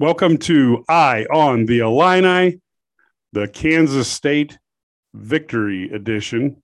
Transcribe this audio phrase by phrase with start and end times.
[0.00, 2.60] Welcome to Eye on the Illini,
[3.32, 4.56] the Kansas State
[5.12, 6.62] Victory Edition.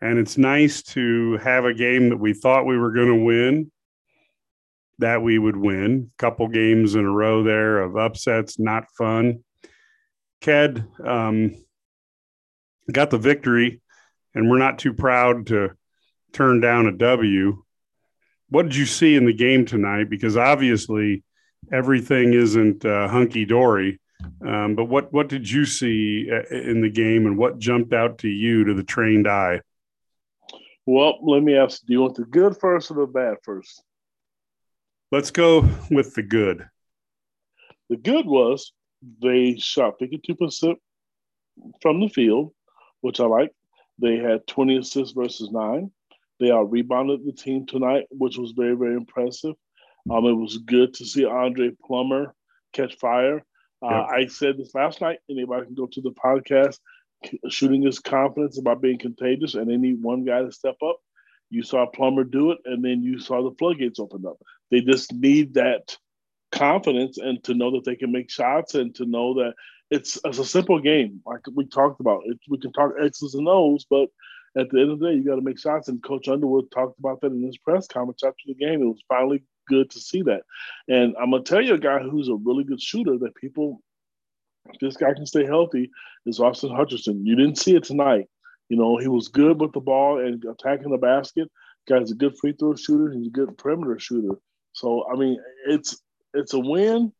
[0.00, 3.70] And it's nice to have a game that we thought we were going to win,
[5.00, 6.12] that we would win.
[6.14, 9.44] A couple games in a row there of upsets, not fun.
[10.40, 11.54] Ked um,
[12.90, 13.82] got the victory,
[14.34, 15.72] and we're not too proud to
[16.32, 17.64] turn down a W.
[18.48, 20.08] What did you see in the game tonight?
[20.08, 21.22] Because obviously,
[21.70, 24.00] everything isn't uh, hunky dory.
[24.46, 28.18] Um, but what what did you see uh, in the game, and what jumped out
[28.18, 29.60] to you to the trained eye?
[30.86, 33.82] Well, let me ask: Do you want the good first or the bad first?
[35.10, 36.68] Let's go with the good.
[37.88, 38.72] The good was
[39.20, 40.78] they shot fifty-two percent
[41.80, 42.52] from the field,
[43.00, 43.52] which I like.
[43.98, 45.90] They had twenty assists versus nine.
[46.40, 49.54] They out rebounded the team tonight, which was very very impressive.
[50.10, 52.34] Um, it was good to see Andre Plummer
[52.72, 53.44] catch fire.
[53.82, 54.06] Uh.
[54.08, 55.18] I said this last night.
[55.30, 56.78] Anybody can go to the podcast.
[57.48, 60.96] Shooting is confidence about being contagious, and they need one guy to step up.
[61.50, 64.38] You saw Plummer do it, and then you saw the floodgates open up.
[64.70, 65.96] They just need that
[66.50, 69.54] confidence and to know that they can make shots and to know that
[69.90, 72.22] it's, it's a simple game, like we talked about.
[72.24, 74.08] It, we can talk X's and O's, but
[74.56, 75.88] at the end of the day, you got to make shots.
[75.88, 78.82] And Coach Underwood talked about that in his press conference after the game.
[78.82, 80.42] It was finally good to see that.
[80.88, 83.82] And I'm gonna tell you a guy who's a really good shooter that people,
[84.80, 85.90] this guy can stay healthy,
[86.26, 87.20] is Austin Hutcherson.
[87.24, 88.28] You didn't see it tonight.
[88.68, 91.50] You know, he was good with the ball and attacking the basket.
[91.88, 93.12] Guy's a good free throw shooter.
[93.12, 94.38] He's a good perimeter shooter.
[94.72, 95.38] So I mean,
[95.68, 96.00] it's
[96.34, 97.12] it's a win.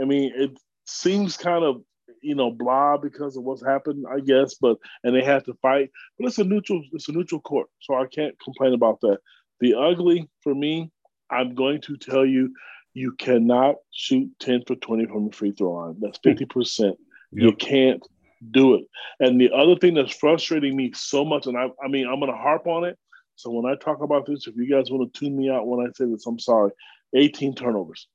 [0.00, 1.82] I mean, it seems kind of
[2.22, 4.54] you know blah because of what's happened, I guess.
[4.54, 5.90] But and they had to fight.
[6.18, 9.18] But it's a neutral it's a neutral court, so I can't complain about that.
[9.60, 10.90] The ugly for me
[11.30, 12.54] I'm going to tell you,
[12.94, 15.96] you cannot shoot 10 for 20 from the free throw line.
[16.00, 16.80] That's 50%.
[16.80, 16.96] Yep.
[17.32, 18.02] You can't
[18.50, 18.84] do it.
[19.20, 22.32] And the other thing that's frustrating me so much, and I, I mean, I'm going
[22.32, 22.98] to harp on it.
[23.36, 25.86] So when I talk about this, if you guys want to tune me out when
[25.86, 26.72] I say this, I'm sorry.
[27.14, 28.08] 18 turnovers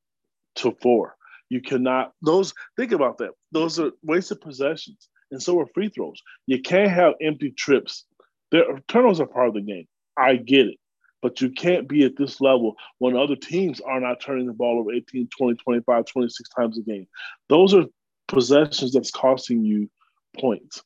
[0.55, 1.15] to four.
[1.49, 3.31] You cannot, those, think about that.
[3.51, 5.07] Those are wasted possessions.
[5.31, 6.21] And so are free throws.
[6.45, 8.05] You can't have empty trips.
[8.51, 9.87] There, turnovers are part of the game.
[10.17, 10.77] I get it
[11.23, 14.79] but you can't be at this level when other teams are not turning the ball
[14.79, 17.07] over 18, 20, 25, 26 times a game.
[17.47, 17.85] Those are
[18.27, 19.89] possessions that's costing you
[20.37, 20.83] points.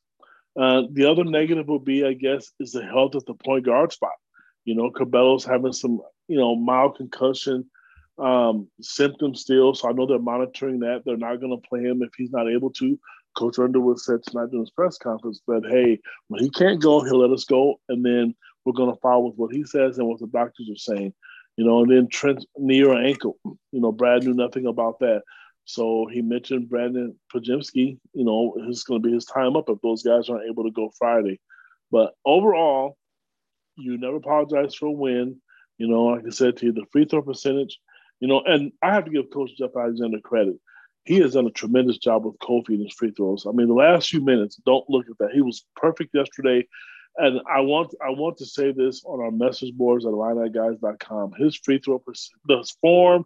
[0.58, 3.92] Uh, the other negative would be, I guess, is the health of the point guard
[3.92, 4.12] spot.
[4.64, 7.66] You know, Curbelo's having some, you know, mild concussion
[8.20, 9.74] um, symptoms still.
[9.74, 11.02] So I know they're monitoring that.
[11.04, 13.00] They're not going to play him if he's not able to.
[13.36, 17.20] Coach Underwood said tonight during his press conference that, hey, when he can't go, he'll
[17.20, 17.80] let us go.
[17.88, 18.36] And then
[18.68, 21.14] we're going to follow with what he says and what the doctors are saying.
[21.56, 23.38] You know, and then Trent knee or ankle.
[23.72, 25.24] You know, Brad knew nothing about that.
[25.64, 27.98] So he mentioned Brandon Podziemski.
[28.14, 30.72] You know, it's going to be his time up if those guys aren't able to
[30.72, 31.40] go Friday.
[31.92, 32.98] But overall,
[33.78, 35.42] you never apologize for a win.
[35.78, 37.80] You know, like I said to you, the free throw percentage,
[38.20, 40.58] you know, and I have to give Coach Jeff Alexander credit.
[41.06, 43.46] He has done a tremendous job with Kofi and his free throws.
[43.48, 45.32] I mean, the last few minutes, don't look at that.
[45.32, 46.68] He was perfect yesterday
[47.18, 51.34] and I want I want to say this on our message boards at IlliniGuys.com.
[51.38, 52.02] His free throw,
[52.48, 53.26] the form,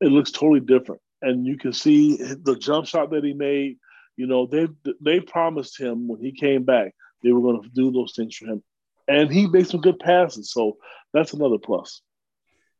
[0.00, 3.78] it looks totally different, and you can see the jump shot that he made.
[4.16, 4.68] You know, they
[5.00, 8.46] they promised him when he came back they were going to do those things for
[8.46, 8.62] him,
[9.08, 10.50] and he made some good passes.
[10.50, 10.78] So
[11.12, 12.02] that's another plus.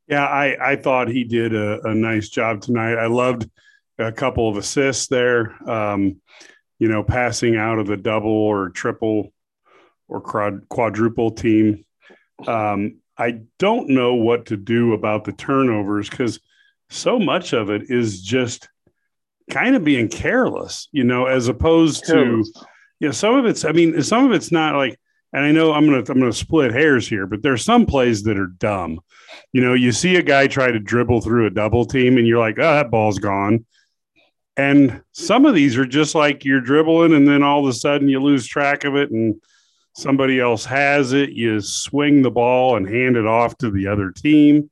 [0.09, 2.97] Yeah, I I thought he did a, a nice job tonight.
[2.97, 3.49] I loved
[3.99, 5.57] a couple of assists there.
[5.69, 6.21] Um,
[6.79, 9.32] you know, passing out of the double or triple
[10.13, 10.21] or
[10.69, 11.85] quadruple team.
[12.47, 16.39] Um, I don't know what to do about the turnovers because
[16.91, 18.69] so much of it is just
[19.51, 22.45] kind of being careless, you know, as opposed to,
[23.01, 24.99] you know, some of it's, I mean, some of it's not like,
[25.33, 28.39] and I know I'm gonna I'm gonna split hairs here, but there's some plays that
[28.39, 29.01] are dumb.
[29.53, 32.39] You know, you see a guy try to dribble through a double team, and you're
[32.39, 33.65] like, oh, that ball's gone.
[34.59, 38.09] And some of these are just like you're dribbling, and then all of a sudden
[38.09, 39.41] you lose track of it, and
[39.95, 44.11] somebody else has it, you swing the ball and hand it off to the other
[44.11, 44.71] team.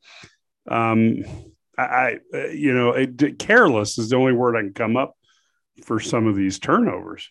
[0.69, 1.25] Um,
[1.77, 5.17] I, I you know, it, careless is the only word I can come up
[5.85, 7.29] for some of these turnovers.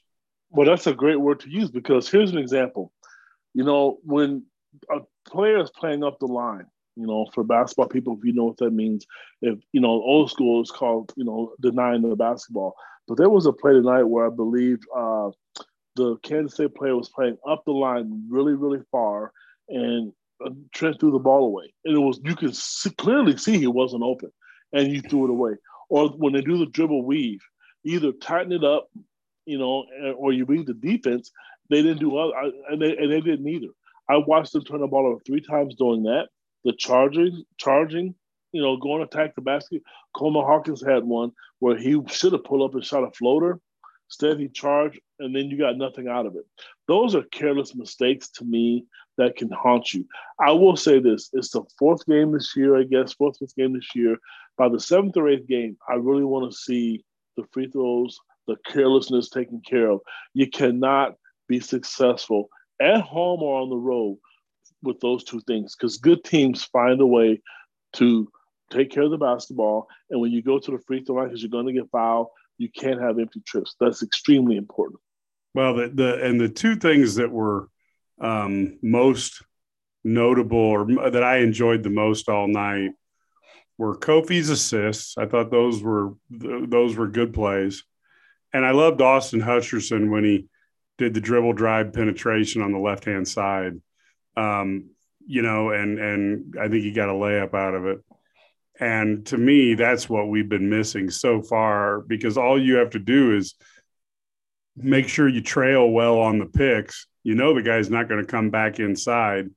[0.51, 2.91] Well, that's a great word to use because here's an example.
[3.53, 4.45] You know, when
[4.91, 6.65] a player is playing up the line,
[6.95, 9.05] you know, for basketball people, if you know what that means,
[9.41, 12.75] if you know, old school is called, you know, denying the basketball.
[13.07, 15.29] But there was a play tonight where I believe uh,
[15.95, 19.31] the Kansas State player was playing up the line really, really far,
[19.67, 20.13] and
[20.45, 21.73] uh, Trent threw the ball away.
[21.85, 24.31] And it was you could see, clearly see he wasn't open,
[24.73, 25.53] and you threw it away.
[25.89, 27.41] or when they do the dribble weave,
[27.83, 28.89] either tighten it up,
[29.45, 29.85] you know,
[30.17, 31.31] or you read the defense.
[31.69, 32.33] They didn't do other,
[32.69, 33.67] and they, and they didn't either.
[34.09, 36.29] I watched them turn the ball over three times doing that.
[36.65, 38.15] The charging, charging,
[38.51, 39.83] you know, going to attack the basket.
[40.15, 43.59] Coleman Hawkins had one where he should have pulled up and shot a floater.
[44.09, 46.43] Instead, charge, and then you got nothing out of it.
[46.87, 48.85] Those are careless mistakes to me
[49.17, 50.05] that can haunt you.
[50.39, 53.73] I will say this: it's the fourth game this year, I guess, fourth fifth game
[53.73, 54.17] this year.
[54.57, 57.03] By the seventh or eighth game, I really want to see
[57.37, 58.17] the free throws,
[58.47, 59.99] the carelessness taken care of.
[60.33, 61.13] You cannot
[61.47, 62.49] be successful
[62.81, 64.17] at home or on the road
[64.81, 67.41] with those two things because good teams find a way
[67.93, 68.27] to
[68.71, 69.87] take care of the basketball.
[70.09, 72.27] And when you go to the free throw line, because you're going to get fouled,
[72.59, 73.75] you can't have empty trips.
[73.79, 74.99] That's extremely important.
[75.55, 77.69] Well, the, the and the two things that were
[78.21, 79.41] um, most
[80.03, 82.91] notable or that I enjoyed the most all night
[83.77, 85.17] were Kofi's assists.
[85.17, 87.83] I thought those were those were good plays,
[88.53, 90.47] and I loved Austin Hutcherson when he
[90.97, 93.81] did the dribble drive penetration on the left hand side.
[94.35, 94.91] Um,
[95.25, 98.03] you know, and and I think he got a layup out of it.
[98.79, 102.99] And to me, that's what we've been missing so far because all you have to
[102.99, 103.55] do is
[104.75, 107.07] make sure you trail well on the picks.
[107.23, 109.49] You know the guy's not going to come back inside.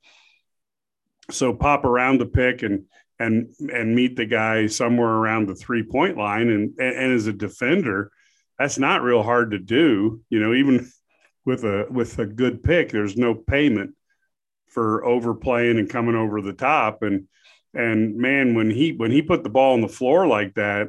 [1.31, 2.85] So pop around the pick and
[3.19, 6.49] and and meet the guy somewhere around the three point line.
[6.49, 8.11] And, and and as a defender,
[8.59, 10.21] that's not real hard to do.
[10.29, 10.91] You know, even
[11.45, 13.95] with a with a good pick, there's no payment
[14.67, 17.03] for overplaying and coming over the top.
[17.03, 17.29] And
[17.75, 20.89] and man, when he when he put the ball on the floor like that,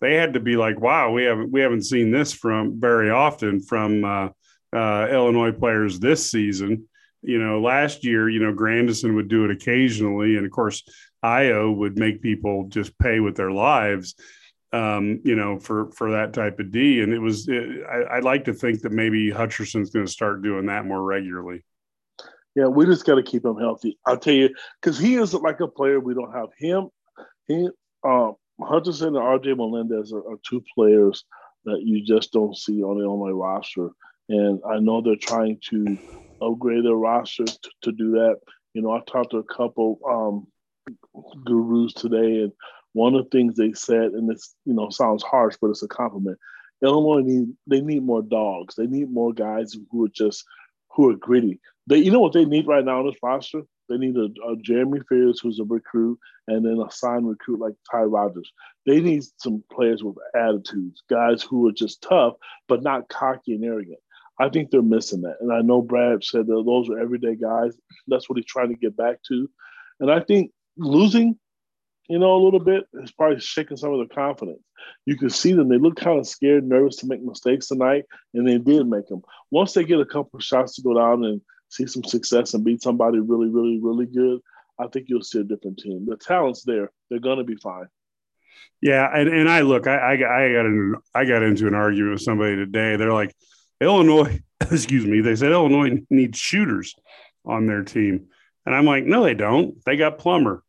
[0.00, 3.60] they had to be like, "Wow, we haven't we haven't seen this from very often
[3.60, 4.28] from uh,
[4.74, 6.88] uh, Illinois players this season."
[7.22, 10.82] You know, last year, you know, Grandison would do it occasionally, and of course,
[11.24, 14.14] Ayo would make people just pay with their lives.
[14.72, 17.48] Um, you know, for for that type of D, and it was.
[17.48, 21.02] It, I, I'd like to think that maybe Hutcherson's going to start doing that more
[21.02, 21.62] regularly.
[22.54, 23.98] Yeah, we just got to keep him healthy.
[24.06, 24.50] I'll tell you,
[24.80, 26.48] because he is like a player we don't have.
[26.58, 26.88] Him,
[27.46, 27.68] he,
[28.04, 31.24] um, Hutcherson and RJ Melendez are, are, two players
[31.64, 33.90] that you just don't see on the Illinois roster.
[34.28, 35.98] And I know they're trying to
[36.42, 38.36] upgrade their roster to, to do that.
[38.74, 40.46] You know, I talked to a couple um,
[41.44, 42.52] gurus today, and
[42.92, 45.88] one of the things they said, and this, you know, sounds harsh, but it's a
[45.88, 46.38] compliment.
[46.82, 48.74] Illinois need they need more dogs.
[48.74, 50.44] They need more guys who are just
[50.94, 51.60] who are gritty.
[51.86, 53.62] They, you know what they need right now in this roster?
[53.88, 56.18] They need a, a Jeremy Fears who's a recruit,
[56.48, 58.50] and then a signed recruit like Ty Rodgers.
[58.86, 62.34] They need some players with attitudes, guys who are just tough
[62.68, 63.98] but not cocky and arrogant.
[64.40, 67.76] I think they're missing that, and I know Brad said that those are everyday guys.
[68.08, 69.48] That's what he's trying to get back to,
[70.00, 71.38] and I think losing
[72.08, 72.84] you know, a little bit.
[72.94, 74.62] It's probably shaking some of their confidence.
[75.06, 78.04] You can see them; they look kind of scared, nervous to make mistakes tonight,
[78.34, 79.22] and they did make them.
[79.50, 82.64] Once they get a couple of shots to go down and see some success and
[82.64, 84.40] beat somebody really, really, really good,
[84.78, 86.06] I think you'll see a different team.
[86.06, 87.86] The talent's there; they're going to be fine.
[88.80, 90.16] Yeah, and, and I look, I, I, I
[90.52, 92.96] got in, I got into an argument with somebody today.
[92.96, 93.34] They're like,
[93.80, 96.94] Illinois, excuse me, they said Illinois needs shooters
[97.44, 98.26] on their team,
[98.66, 99.76] and I'm like, no, they don't.
[99.84, 100.64] They got Plummer.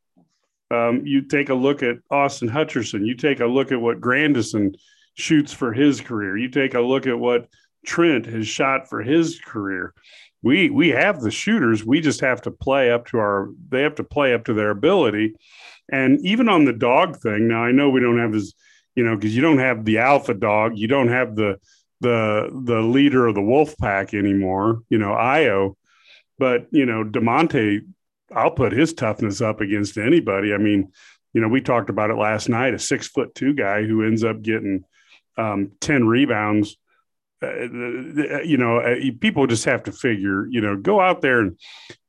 [0.73, 3.05] Um, you take a look at Austin Hutcherson.
[3.05, 4.73] You take a look at what Grandison
[5.13, 6.37] shoots for his career.
[6.37, 7.47] You take a look at what
[7.85, 9.93] Trent has shot for his career.
[10.41, 11.85] We we have the shooters.
[11.85, 13.49] We just have to play up to our.
[13.69, 15.35] They have to play up to their ability.
[15.91, 18.53] And even on the dog thing, now I know we don't have as
[18.95, 20.77] you know because you don't have the alpha dog.
[20.77, 21.57] You don't have the
[22.01, 24.81] the the leader of the wolf pack anymore.
[24.89, 25.75] You know, Ayo,
[26.39, 27.81] But you know, Da'Monte
[28.35, 30.53] I'll put his toughness up against anybody.
[30.53, 30.91] I mean,
[31.33, 32.73] you know, we talked about it last night.
[32.73, 34.83] A six foot two guy who ends up getting
[35.37, 36.77] um, ten rebounds.
[37.41, 37.63] Uh,
[38.43, 40.47] you know, uh, people just have to figure.
[40.47, 41.57] You know, go out there and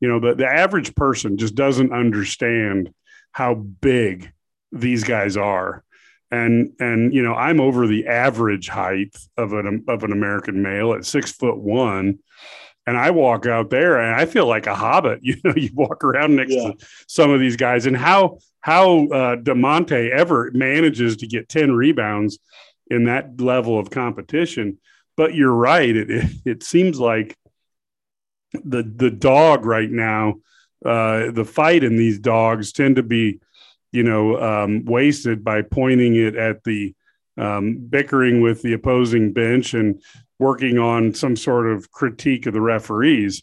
[0.01, 2.93] you know the the average person just doesn't understand
[3.33, 4.33] how big
[4.73, 5.83] these guys are.
[6.31, 10.93] And and you know, I'm over the average height of an of an American male
[10.93, 12.19] at six foot one
[12.87, 15.21] and I walk out there and I feel like a hobbit.
[15.23, 16.73] You know, you walk around next yeah.
[16.73, 21.73] to some of these guys, and how how uh, Da'Monte ever manages to get ten
[21.73, 22.39] rebounds
[22.89, 24.79] in that level of competition.
[25.17, 27.37] But you're right; it it, it seems like
[28.53, 30.35] the the dog right now,
[30.85, 33.41] uh, the fight in these dogs tend to be,
[33.93, 36.95] you know, um, wasted by pointing it at the
[37.37, 40.01] um, bickering with the opposing bench and
[40.39, 43.43] working on some sort of critique of the referees.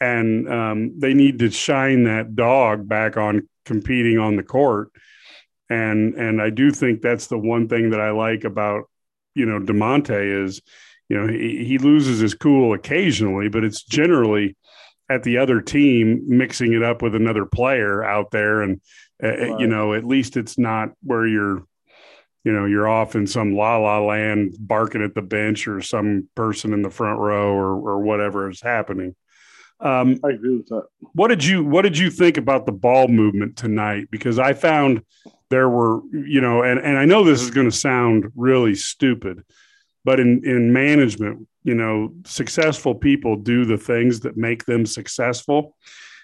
[0.00, 4.90] And um, they need to shine that dog back on competing on the court.
[5.70, 8.84] and and I do think that's the one thing that I like about
[9.34, 10.60] you know Da'Monte is
[11.08, 14.56] you know he, he loses his cool occasionally, but it's generally
[15.08, 18.80] at the other team mixing it up with another player out there and
[19.22, 19.60] uh, right.
[19.60, 21.64] you know at least it's not where you're
[22.44, 26.28] you know you're off in some la la land barking at the bench or some
[26.34, 29.14] person in the front row or or whatever is happening
[29.82, 30.84] um, I agree with that.
[31.12, 34.08] What did you What did you think about the ball movement tonight?
[34.12, 35.02] Because I found
[35.50, 39.42] there were, you know, and and I know this is going to sound really stupid,
[40.04, 45.76] but in in management, you know, successful people do the things that make them successful.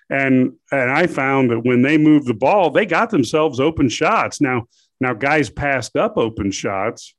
[0.08, 4.40] And and I found that when they moved the ball, they got themselves open shots.
[4.40, 4.68] Now
[5.00, 7.14] now guys passed up open shots,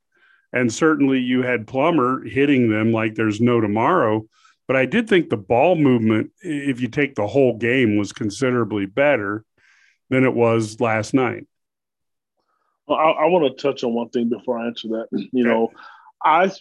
[0.52, 4.26] and certainly you had Plummer hitting them like there's no tomorrow
[4.70, 8.86] but I did think the ball movement, if you take the whole game, was considerably
[8.86, 9.44] better
[10.10, 11.48] than it was last night.
[12.86, 15.08] Well, I, I want to touch on one thing before I answer that.
[15.32, 15.72] You know,
[16.24, 16.52] I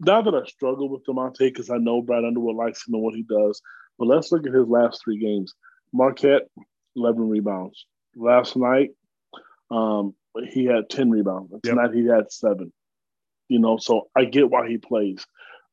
[0.00, 3.14] now that I struggle with Da'Monte because I know Brad Underwood likes him and what
[3.14, 3.60] he does,
[3.98, 5.52] but let's look at his last three games.
[5.92, 6.48] Marquette,
[6.96, 7.84] 11 rebounds.
[8.16, 8.92] Last night,
[9.70, 10.14] um,
[10.48, 11.52] he had 10 rebounds.
[11.62, 12.72] Tonight, he had seven.
[13.48, 15.26] You know, so I get why he plays.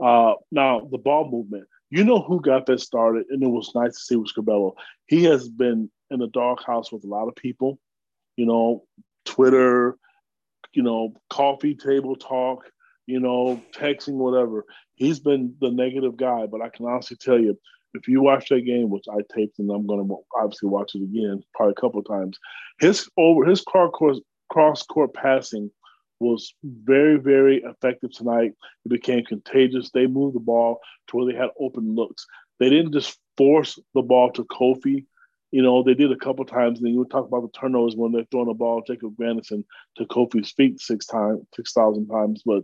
[0.04, 1.68] Uh, now, the ball movement.
[1.90, 4.74] You know who got that started, and it was nice to see was Curbelo.
[5.06, 7.80] He has been in the doghouse with a lot of people,
[8.38, 8.86] you know,
[9.26, 9.98] Twitter,
[10.74, 12.66] you know, coffee table talk,
[13.06, 14.66] you know, texting, whatever.
[14.96, 17.58] He's been the negative guy, but I can honestly tell you,
[17.94, 21.04] if you watch that game, which I taped and I'm going to obviously watch it
[21.04, 22.38] again, probably a couple of times,
[22.80, 24.20] his over his car course,
[24.56, 25.70] cross court passing
[26.22, 28.54] was very, very effective tonight.
[28.86, 29.92] It became contagious.
[29.92, 32.26] They moved the ball to where they had open looks.
[32.58, 35.08] They didn't just force the ball to Kofi.
[35.52, 36.80] You know, they did a couple times.
[36.80, 39.66] And then you talk about the turnovers when they're throwing the ball, Jacob Grandison
[39.98, 42.42] to Kofi's feet six times, six thousand times.
[42.46, 42.64] But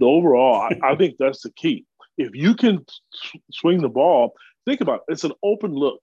[0.00, 1.86] the overall, I, I, think that's the key.
[2.18, 2.84] If you can
[3.52, 4.32] swing the ball,
[4.64, 5.12] think about it.
[5.12, 6.00] It's an open look,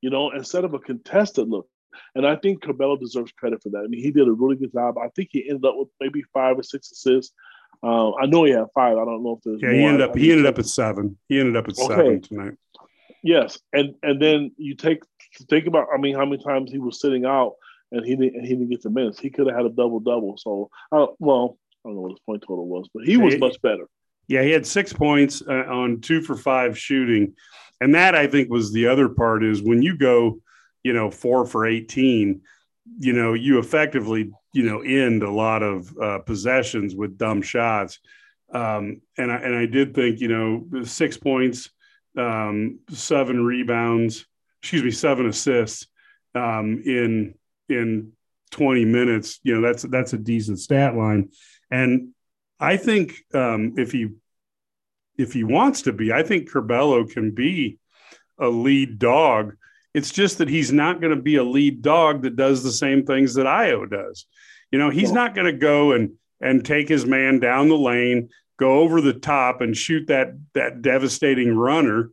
[0.00, 1.66] you know, instead of a contested look.
[2.14, 3.84] And I think Curbelo deserves credit for that.
[3.84, 4.98] I mean, he did a really good job.
[4.98, 7.34] I think he ended up with maybe five or six assists.
[7.82, 8.96] Uh, I know he had five.
[8.96, 9.68] I don't know if there's yeah.
[9.68, 9.76] More.
[9.76, 11.18] He ended up he ended up at seven.
[11.28, 11.94] He ended up at okay.
[11.94, 12.54] seven tonight.
[13.24, 15.02] Yes, and and then you take
[15.48, 15.88] think about.
[15.92, 17.54] I mean, how many times he was sitting out
[17.92, 19.18] and he didn't and he didn't get the minutes.
[19.18, 20.36] He could have had a double double.
[20.38, 23.60] So, uh, well, I don't know what his point total was, but he was much
[23.62, 23.86] better.
[24.28, 27.34] Yeah, he had six points uh, on two for five shooting,
[27.80, 30.40] and that I think was the other part is when you go
[30.82, 32.40] you know, four for 18,
[32.98, 38.00] you know, you effectively, you know, end a lot of uh, possessions with dumb shots.
[38.52, 41.70] Um, and I, and I did think, you know, six points,
[42.18, 44.26] um, seven rebounds,
[44.60, 45.86] excuse me, seven assists
[46.34, 47.34] um, in,
[47.68, 48.12] in
[48.50, 51.30] 20 minutes, you know, that's, that's a decent stat line.
[51.70, 52.10] And
[52.60, 54.08] I think um, if he,
[55.16, 57.78] if he wants to be, I think Curbelo can be
[58.38, 59.54] a lead dog
[59.94, 63.04] it's just that he's not going to be a lead dog that does the same
[63.04, 64.26] things that Ayo does.
[64.70, 68.28] You know, he's not going to go and and take his man down the lane,
[68.58, 72.10] go over the top and shoot that that devastating runner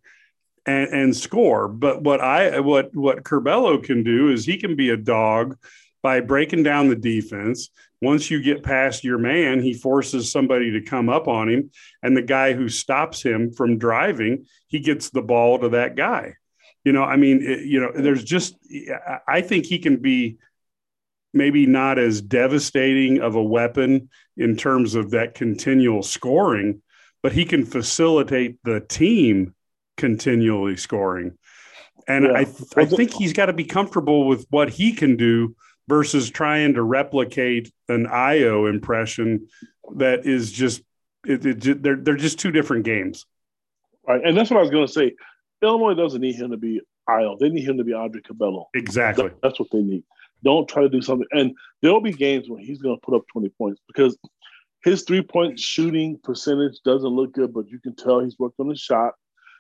[0.66, 1.68] and, and score.
[1.68, 5.58] But what I what what Curbelo can do is he can be a dog
[6.02, 7.70] by breaking down the defense.
[8.02, 11.70] Once you get past your man, he forces somebody to come up on him,
[12.02, 16.36] and the guy who stops him from driving, he gets the ball to that guy.
[16.90, 18.56] You know, I mean, it, you know, there's just,
[19.28, 20.40] I think he can be
[21.36, 26.82] maybe not as devastating of a weapon in terms of that continual scoring,
[27.22, 29.54] but he can facilitate the team
[29.98, 31.38] continually scoring.
[32.08, 32.32] And yeah.
[32.32, 35.56] I, I think he's got to be comfortable with what he can do
[35.88, 39.48] versus trying to replicate an Ayo impression
[39.98, 40.82] that is just,
[41.24, 43.28] it, it, they're, they're just two different games.
[44.08, 44.26] Right.
[44.26, 45.14] And that's what I was going to say.
[45.62, 47.38] Illinois doesn't need him to be Ayo.
[47.40, 48.66] They need him to be Andre Curbelo.
[48.74, 49.32] Exactly.
[49.42, 50.04] That's what they need.
[50.44, 51.28] Don't try to do something.
[51.32, 54.18] And there'll be games when he's going to put up 20 points because
[54.84, 58.70] his three point shooting percentage doesn't look good, but you can tell he's worked on
[58.70, 59.14] his shot.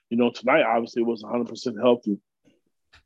[0.09, 2.19] You know, tonight obviously was 100% healthy.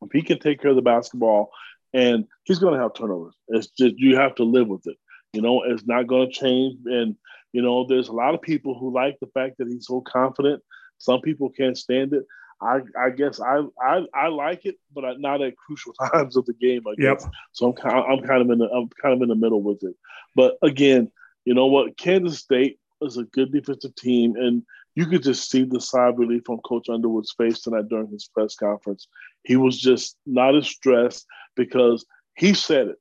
[0.01, 1.51] If he can take care of the basketball,
[1.93, 4.97] and he's going to have turnovers, it's just you have to live with it.
[5.31, 6.77] You know, it's not going to change.
[6.85, 7.15] And,
[7.51, 10.61] you know, there's a lot of people who like the fact that he's so confident.
[10.97, 12.23] Some people can't stand it.
[12.63, 16.53] I, I guess I, I I like it, but not at crucial times of the
[16.53, 16.83] game.
[16.87, 17.23] I guess.
[17.23, 17.33] Yep.
[17.51, 19.83] So I'm kind I'm kind of in the I'm kind of in the middle with
[19.83, 19.95] it.
[20.35, 21.11] But again,
[21.45, 21.97] you know what?
[21.97, 24.63] Kansas State is a good defensive team, and
[24.95, 28.29] you could just see the sigh of relief on Coach Underwood's face tonight during his
[28.33, 29.07] press conference.
[29.43, 32.05] He was just not as stressed because
[32.35, 32.95] he said it.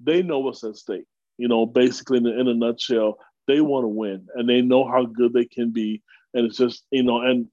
[0.00, 1.04] They know what's at stake.
[1.38, 5.06] You know, basically in, in a nutshell, they want to win and they know how
[5.06, 6.02] good they can be.
[6.34, 7.48] And it's just, you know, and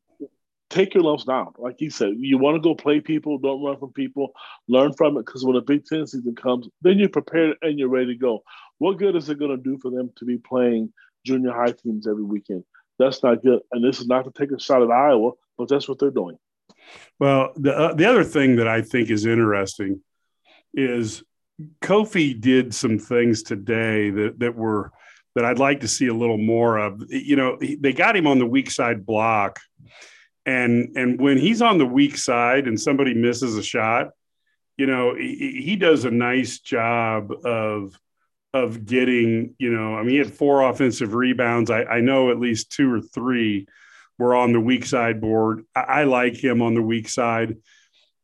[0.69, 1.53] take your lumps down.
[1.57, 4.33] Like he said, you want to go play people, don't run from people,
[4.67, 5.25] learn from it.
[5.25, 8.43] Because when a Big Ten season comes, then you're prepared and you're ready to go.
[8.79, 10.93] What good is it going to do for them to be playing
[11.25, 12.63] junior high teams every weekend?
[12.99, 13.61] That's not good.
[13.71, 16.37] And this is not to take a shot at Iowa, but that's what they're doing.
[17.19, 20.01] Well, the uh, the other thing that I think is interesting
[20.73, 21.23] is
[21.81, 24.91] Kofi did some things today that that were
[25.35, 27.03] that I'd like to see a little more of.
[27.09, 29.59] You know, they got him on the weak side block,
[30.47, 34.11] and and when he's on the weak side and somebody misses a shot,
[34.77, 37.99] you know, he, he does a nice job of
[38.53, 39.53] of getting.
[39.59, 41.69] You know, I mean, he had four offensive rebounds.
[41.69, 43.67] I, I know at least two or three
[44.17, 45.65] were on the weak side board.
[45.75, 47.57] I, I like him on the weak side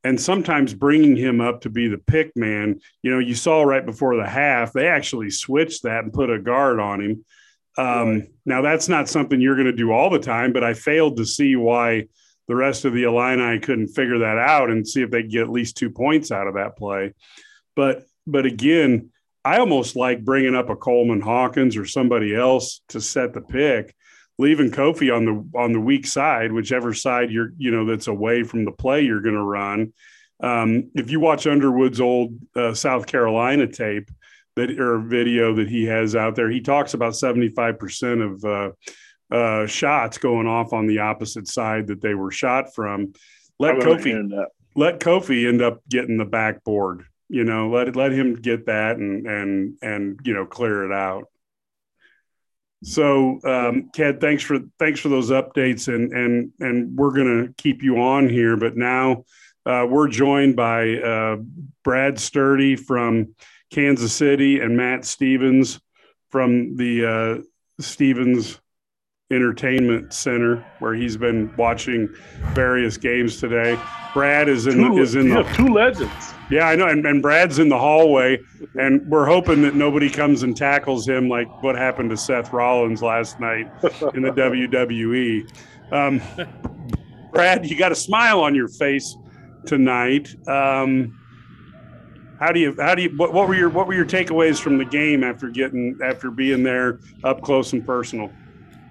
[0.04, 2.80] and sometimes bringing him up to be the pick man.
[3.02, 6.40] You know, you saw right before the half, they actually switched that and put a
[6.40, 7.26] guard on him.
[7.78, 8.30] Um, right.
[8.46, 11.26] Now, that's not something you're going to do all the time, but I failed to
[11.26, 12.08] see why
[12.48, 15.50] the rest of the Illini couldn't figure that out and see if they get at
[15.50, 17.14] least two points out of that play.
[17.76, 19.10] But, but again,
[19.46, 23.96] I almost like bringing up a Coleman Hawkins or somebody else to set the pick
[24.38, 28.44] leaving Kofi on the on the weak side, whichever side you're you know that's away
[28.44, 29.94] from the play you're going to run.
[30.42, 34.10] Um, if you watch Underwood's old uh, South Carolina tape
[34.56, 38.72] that or video that he has out there, he talks about 75 percent of uh,
[39.32, 43.14] uh, shots going off on the opposite side that they were shot from.
[43.60, 44.46] Let Kofi
[44.76, 47.06] let Kofi end up getting the backboard.
[47.30, 51.26] You know, let let him get that and and and you know clear it out.
[52.84, 57.54] So, um, Ked, thanks for thanks for those updates, and and and we're going to
[57.54, 58.58] keep you on here.
[58.58, 59.24] But now
[59.66, 61.38] uh, we're joined by uh,
[61.84, 63.36] Brad Sturdy from
[63.74, 65.82] Kansas City and Matt Stevens
[66.30, 67.44] from the uh,
[67.82, 68.60] Stevens
[69.32, 72.08] Entertainment Center, where he's been watching
[72.54, 73.80] various games today.
[74.14, 76.34] Brad is in two, the, is in the two legends.
[76.52, 76.88] Yeah, I know.
[76.88, 78.40] And, and Brad's in the hallway,
[78.76, 83.02] and we're hoping that nobody comes and tackles him like what happened to Seth Rollins
[83.02, 83.72] last night
[84.14, 85.50] in the WWE.
[85.92, 86.22] Um,
[87.32, 89.18] Brad, you got a smile on your face
[89.66, 90.36] tonight.
[90.48, 91.20] Um,
[92.44, 94.78] how do you how do you what, what were your what were your takeaways from
[94.78, 98.34] the game after getting after being there up close and personal?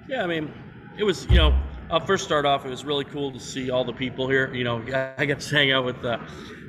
[0.08, 0.50] Yeah, I mean,
[0.96, 1.58] it was you know
[1.90, 2.64] I'll first start off.
[2.64, 4.52] It was really cool to see all the people here.
[4.54, 4.78] You know,
[5.18, 6.18] I got to hang out with uh,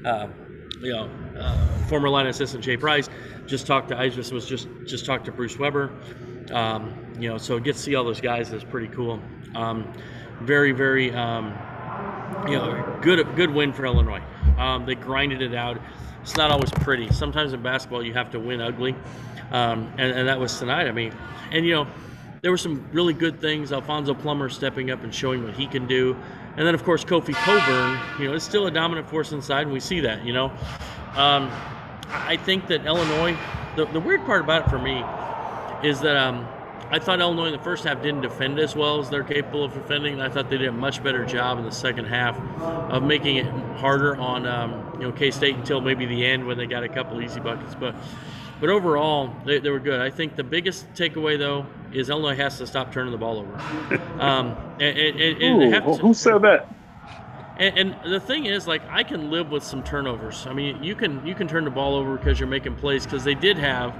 [0.04, 0.28] uh,
[0.82, 3.10] you know, uh, former line assistant Jay Price.
[3.46, 5.90] Just talked to I just was just just talked to Bruce Weber.
[6.52, 9.22] Um, you know, so get to see all those guys is pretty cool.
[9.56, 9.94] Um,
[10.42, 11.58] very very um,
[12.46, 14.22] you know good good win for Illinois.
[14.58, 15.80] Um, they grinded it out.
[16.24, 17.12] It's not always pretty.
[17.12, 18.96] Sometimes in basketball you have to win ugly,
[19.52, 20.88] um, and, and that was tonight.
[20.88, 21.14] I mean,
[21.52, 21.88] and you know
[22.42, 23.72] there were some really good things.
[23.72, 26.16] Alfonso Plummer stepping up and showing what he can do.
[26.58, 29.72] And then, of course, Kofi Cockburn, you know, is still a dominant force inside, and
[29.72, 30.52] we see that, you know.
[31.16, 31.50] Um,
[32.10, 33.38] I think that Illinois,
[33.78, 35.04] the, the weird part about it for me
[35.88, 36.46] is that um,
[36.94, 39.74] I thought Illinois in the first half didn't defend as well as they're capable of
[39.74, 40.22] defending.
[40.22, 43.48] I thought they did a much better job in the second half of making it
[43.78, 46.88] harder on um, you know K State until maybe the end when they got a
[46.88, 47.74] couple easy buckets.
[47.74, 47.96] But
[48.62, 50.02] but overall, they, they were good.
[50.02, 54.00] I think the biggest takeaway though is Illinois has to stop turning the ball over.
[54.20, 56.74] Um, and, and, and Ooh, to, who said that?
[57.58, 60.48] And, and, the thing is, like, I can live with some turnovers.
[60.48, 63.24] I mean, you can you can turn the ball over because you're making plays because
[63.24, 63.94] they did have,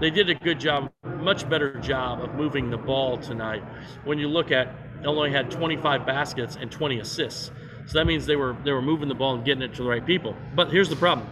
[0.00, 3.62] they did a good job, much better job of moving the ball tonight.
[4.04, 7.50] When you look at Illinois had 25 baskets and 20 assists,
[7.86, 9.88] so that means they were they were moving the ball and getting it to the
[9.88, 10.34] right people.
[10.54, 11.28] But here's the problem: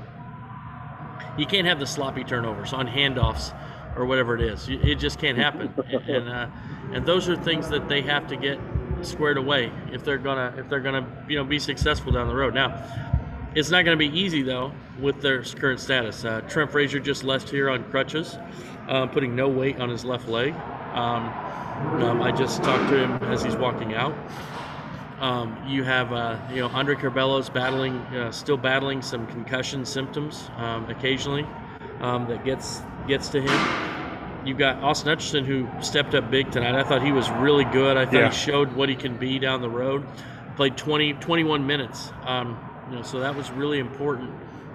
[1.39, 3.57] you can't have the sloppy turnovers on handoffs
[3.97, 4.69] or whatever it is.
[4.69, 5.73] It just can't happen,
[6.09, 6.47] and uh,
[6.93, 8.59] and those are things that they have to get
[9.03, 12.55] squared away if they're gonna if they're gonna you know be successful down the road.
[12.55, 13.12] Now,
[13.55, 16.25] it's not going to be easy though with their current status.
[16.25, 18.39] Uh, Trent Frazier just left here on crutches,
[18.89, 20.55] uh, putting no weight on his left leg.
[20.95, 21.29] Um,
[22.03, 24.15] um, I just talked to him as he's walking out.
[25.21, 30.51] Um, you have uh, you know Andre Curbelo's battling, uh, still battling some concussion symptoms
[30.57, 31.47] um, occasionally
[32.01, 33.99] um, that gets gets to him.
[34.45, 36.75] You've got Austin Hutcherson who stepped up big tonight.
[36.75, 37.97] I thought he was really good.
[37.97, 38.31] I thought yeah.
[38.31, 40.05] he showed what he can be down the road.
[40.57, 42.13] Played 20, 21 minutes.
[42.25, 44.31] Um, you know, so that was really important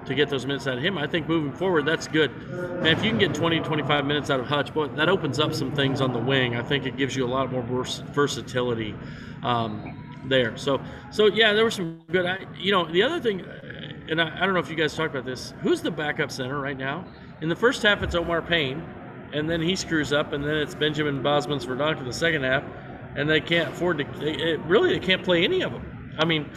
[0.06, 0.98] to get those minutes out of him.
[0.98, 2.32] I think moving forward, that's good.
[2.32, 5.54] And if you can get 20, 25 minutes out of Hutch, boy, that opens up
[5.54, 6.56] some things on the wing.
[6.56, 8.96] I think it gives you a lot more versatility
[9.44, 10.56] um, there.
[10.58, 10.80] So,
[11.12, 12.26] so yeah, there were some good.
[12.26, 13.46] I, you know, the other thing,
[14.10, 15.54] and I, I don't know if you guys talked about this.
[15.62, 17.06] Who's the backup center right now?
[17.42, 18.82] In the first half, it's Omar Payne.
[19.34, 22.64] and then he screws up, and then it's Benjamin Bosmans-Verdonk in the second half,
[23.16, 24.06] and they can't afford to.
[24.26, 26.16] It, really, they can't play any of them.
[26.18, 26.50] I mean,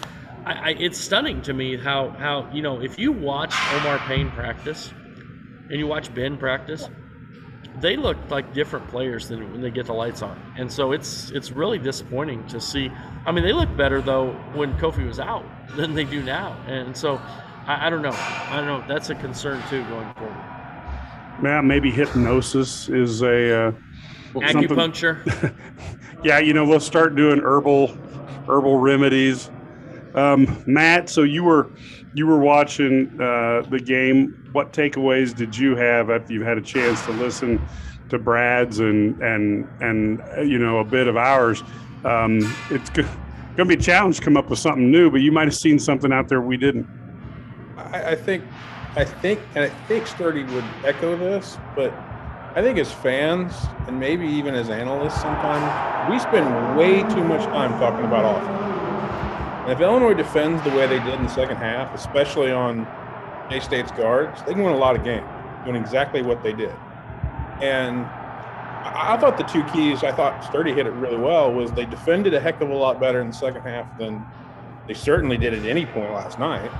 [0.45, 4.31] I, I, it's stunning to me how how you know if you watch Omar Payne
[4.31, 4.93] practice,
[5.69, 6.89] and you watch Ben practice,
[7.81, 11.31] they look like different players than when they get the lights on, and so it's
[11.31, 12.91] it's really disappointing to see.
[13.27, 15.45] I mean, they look better though when Kofi was out
[15.77, 17.21] than they do now, and so
[17.67, 18.15] I, I don't know.
[18.15, 18.85] I don't know.
[18.89, 20.37] That's a concern too going forward.
[21.43, 23.73] Yeah, maybe hypnosis is a uh,
[24.35, 25.55] acupuncture.
[26.25, 27.89] yeah, you know, we'll start doing herbal
[28.47, 29.51] herbal remedies.
[30.15, 31.71] Um, Matt, so you were
[32.15, 34.49] you were watching uh, the game.
[34.53, 37.61] What takeaways did you have after you had a chance to listen
[38.09, 41.63] to Brad's and and and uh, you know a bit of ours?
[42.05, 42.39] Um,
[42.71, 43.07] it's going
[43.57, 45.79] to be a challenge to come up with something new, but you might have seen
[45.79, 46.89] something out there we didn't.
[47.77, 48.43] I, I think,
[48.97, 51.93] I think, and I think Sturdy would echo this, but
[52.55, 53.53] I think as fans
[53.87, 58.80] and maybe even as analysts, sometimes we spend way too much time talking about offense.
[59.63, 62.87] And if Illinois defends the way they did in the second half, especially on
[63.51, 65.27] K State's guards, they can win a lot of games
[65.65, 66.75] doing exactly what they did.
[67.61, 68.07] And
[68.83, 72.33] I thought the two keys, I thought Sturdy hit it really well, was they defended
[72.33, 74.25] a heck of a lot better in the second half than
[74.89, 76.71] they certainly did at any point last night.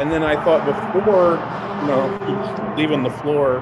[0.00, 1.32] And then I thought before,
[1.82, 3.56] you know, leaving the floor,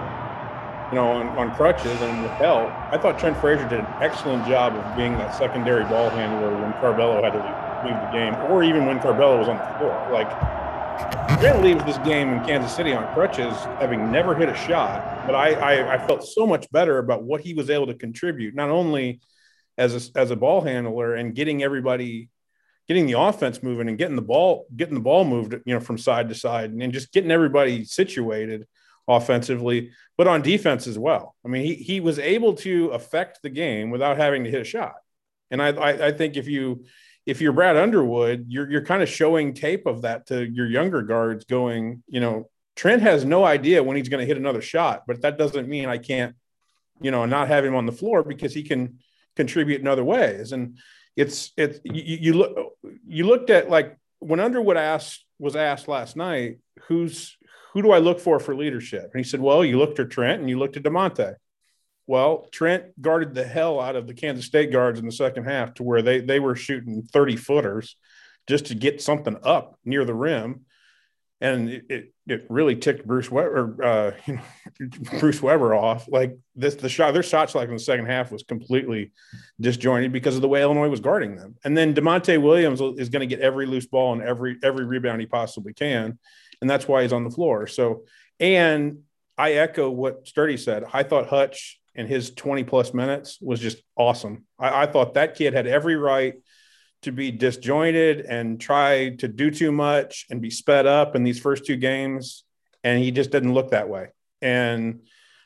[0.90, 4.46] you know, on, on crutches and with help, I thought Trent Frazier did an excellent
[4.46, 8.62] job of being that secondary ball handler when Curbelo had to leave the game, or
[8.62, 10.08] even when Curbelo was on the floor.
[10.12, 10.30] Like,
[11.40, 15.26] Trent leaves this game in Kansas City on crutches, having never hit a shot.
[15.26, 18.54] But I, I, I felt so much better about what he was able to contribute,
[18.54, 19.20] not only
[19.78, 22.28] as a, as a ball handler and getting everybody
[22.88, 25.98] getting the offense moving and getting the ball getting the ball moved you know from
[25.98, 28.66] side to side and just getting everybody situated
[29.08, 33.50] offensively but on defense as well i mean he, he was able to affect the
[33.50, 34.96] game without having to hit a shot
[35.50, 36.84] and i i, I think if you
[37.26, 41.02] if you're brad underwood you're, you're kind of showing tape of that to your younger
[41.02, 45.02] guards going you know trent has no idea when he's going to hit another shot
[45.06, 46.34] but that doesn't mean i can't
[47.00, 48.98] you know not have him on the floor because he can
[49.34, 50.78] contribute in other ways and
[51.16, 52.74] it's it's you, you look
[53.06, 56.58] you looked at like when Underwood asked was asked last night,
[56.88, 57.36] who's
[57.72, 59.10] who do I look for for leadership?
[59.12, 61.34] And he said, well, you looked at Trent and you looked at Da'Monte.
[62.06, 65.74] Well, Trent guarded the hell out of the Kansas State guards in the second half
[65.74, 67.96] to where they they were shooting 30 footers
[68.46, 70.66] just to get something up near the rim
[71.40, 74.12] and it, it, it really ticked Bruce Weber, uh,
[75.20, 76.08] Bruce Weber off.
[76.08, 79.12] Like this, the shot, their shots like in the second half was completely
[79.60, 81.56] disjointed because of the way Illinois was guarding them.
[81.64, 85.20] And then Da'Monte Williams is going to get every loose ball and every every rebound
[85.20, 86.18] he possibly can,
[86.60, 87.66] and that's why he's on the floor.
[87.66, 88.04] So,
[88.40, 89.00] and
[89.36, 90.84] I echo what Sturdy said.
[90.92, 94.44] I thought Hutch in his 20 plus minutes was just awesome.
[94.58, 96.34] I, I thought that kid had every right
[97.02, 101.40] to be disjointed and try to do too much and be sped up in these
[101.40, 102.44] first two games.
[102.84, 104.08] And he just didn't look that way.
[104.42, 105.00] And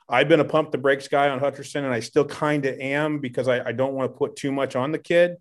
[0.09, 3.21] I've been a pump the brakes guy on Hutcherson, and I still kind of am
[3.21, 5.37] because I, I don't want to put too much on the kid.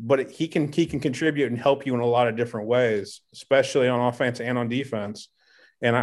[0.00, 3.20] But he can he can contribute and help you in a lot of different ways,
[3.32, 5.28] especially on offense and on defense.
[5.82, 6.00] And I,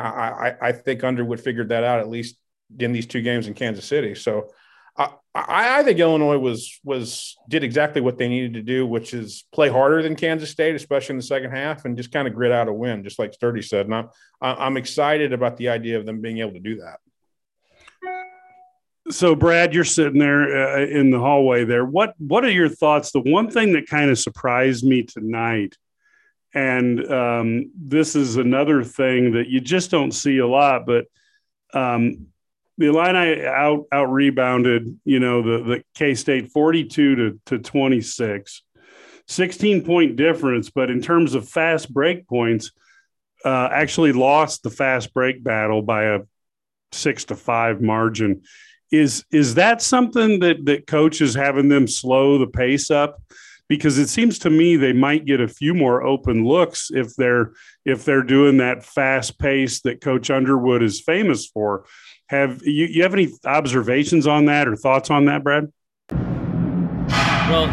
[0.62, 2.36] I, I think Underwood figured that out at least
[2.80, 4.16] in these two games in Kansas City.
[4.16, 4.50] So
[4.98, 9.44] I, I think Illinois was was did exactly what they needed to do, which is
[9.52, 12.52] play harder than Kansas State, especially in the second half, and just kind of grit
[12.52, 13.88] out a win, just like Sturdy said.
[13.88, 14.10] And I'm
[14.42, 17.00] I'm excited about the idea of them being able to do that.
[19.12, 21.86] So, Brad, you're sitting there uh, in the hallway there.
[21.86, 23.12] What what are your thoughts?
[23.12, 25.76] The one thing that kind of surprised me tonight,
[26.54, 31.06] and um, this is another thing that you just don't see a lot, but
[31.74, 32.28] um,
[32.78, 38.62] the Illini out out rebounded, you know, the the K State 42 to, to 26.
[39.28, 42.72] 16 point difference, but in terms of fast break points,
[43.44, 46.20] uh, actually lost the fast break battle by a
[46.92, 48.42] six to five margin.
[48.92, 53.22] Is is that something that that coach is having them slow the pace up?
[53.68, 57.54] Because it seems to me they might get a few more open looks if they're
[57.84, 61.86] if they're doing that fast pace that Coach Underwood is famous for.
[62.28, 65.72] Have you, you have any observations on that or thoughts on that, Brad?
[67.50, 67.68] Well,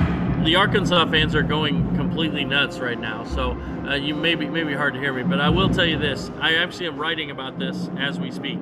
[0.45, 3.25] the Arkansas fans are going completely nuts right now.
[3.25, 3.53] So
[3.87, 5.99] uh, you may be, may be hard to hear me, but I will tell you
[5.99, 8.59] this: I actually am writing about this as we speak,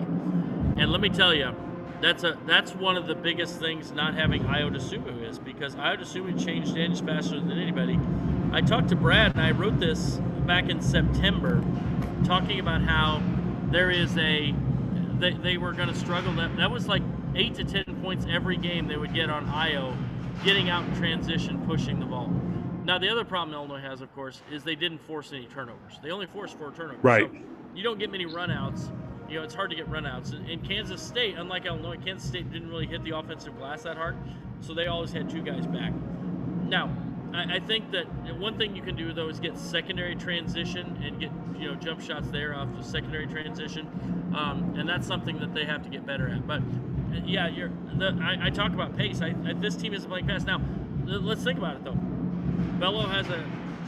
[0.76, 1.54] and let me tell you,
[2.00, 6.00] that's a that's one of the biggest things not having Ayo Dosunmu is because Ayo
[6.00, 7.98] Dosunmu changed ends faster than anybody.
[8.52, 11.62] I talked to Brad and I wrote this back in September,
[12.24, 13.22] talking about how
[13.70, 14.54] there is a
[15.18, 16.32] they, they were going to struggle.
[16.34, 17.02] That that was like
[17.34, 19.96] eight to 10 points every game they would get on Ayo,
[20.44, 22.28] getting out in transition, pushing the ball.
[22.84, 26.00] Now, the other problem Illinois has, of course, is they didn't force any turnovers.
[26.02, 27.04] They only forced four turnovers.
[27.04, 27.30] Right.
[27.30, 27.38] So
[27.74, 28.90] you don't get many runouts.
[29.30, 30.34] You know, it's hard to get runouts.
[30.50, 34.16] In Kansas State, unlike Illinois, Kansas State didn't really hit the offensive glass that hard,
[34.60, 35.92] so they always had two guys back.
[36.64, 36.90] Now,
[37.32, 38.06] I, I think that
[38.38, 42.00] one thing you can do though is get secondary transition and get you know jump
[42.00, 43.86] shots there off the secondary transition,
[44.36, 46.44] um, and that's something that they have to get better at.
[46.48, 46.62] But
[47.24, 49.20] yeah, you're the, I, I talk about pace.
[49.22, 50.44] I, I, this team is playing fast.
[50.44, 50.60] Now,
[51.04, 51.98] let's think about it though.
[52.80, 53.44] Bello has a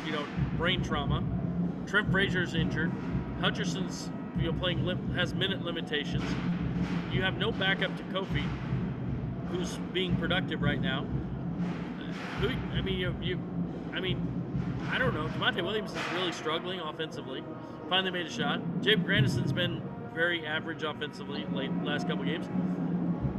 [0.06, 0.24] you know
[0.56, 1.24] brain trauma.
[1.86, 2.92] Trent Frazier's injured.
[3.40, 4.08] Hutcherson's
[4.42, 6.24] you know playing lim- has minute limitations.
[7.12, 8.44] You have no backup to Kofi,
[9.50, 11.04] who's being productive right now.
[12.40, 13.38] Who I mean you, you
[13.92, 14.28] I mean
[14.90, 15.28] I don't know.
[15.28, 17.44] Da'Monte Williams is really struggling offensively.
[17.88, 18.60] Finally made a shot.
[18.82, 19.80] Jacob Grandison's been
[20.12, 22.46] very average offensively late last couple games.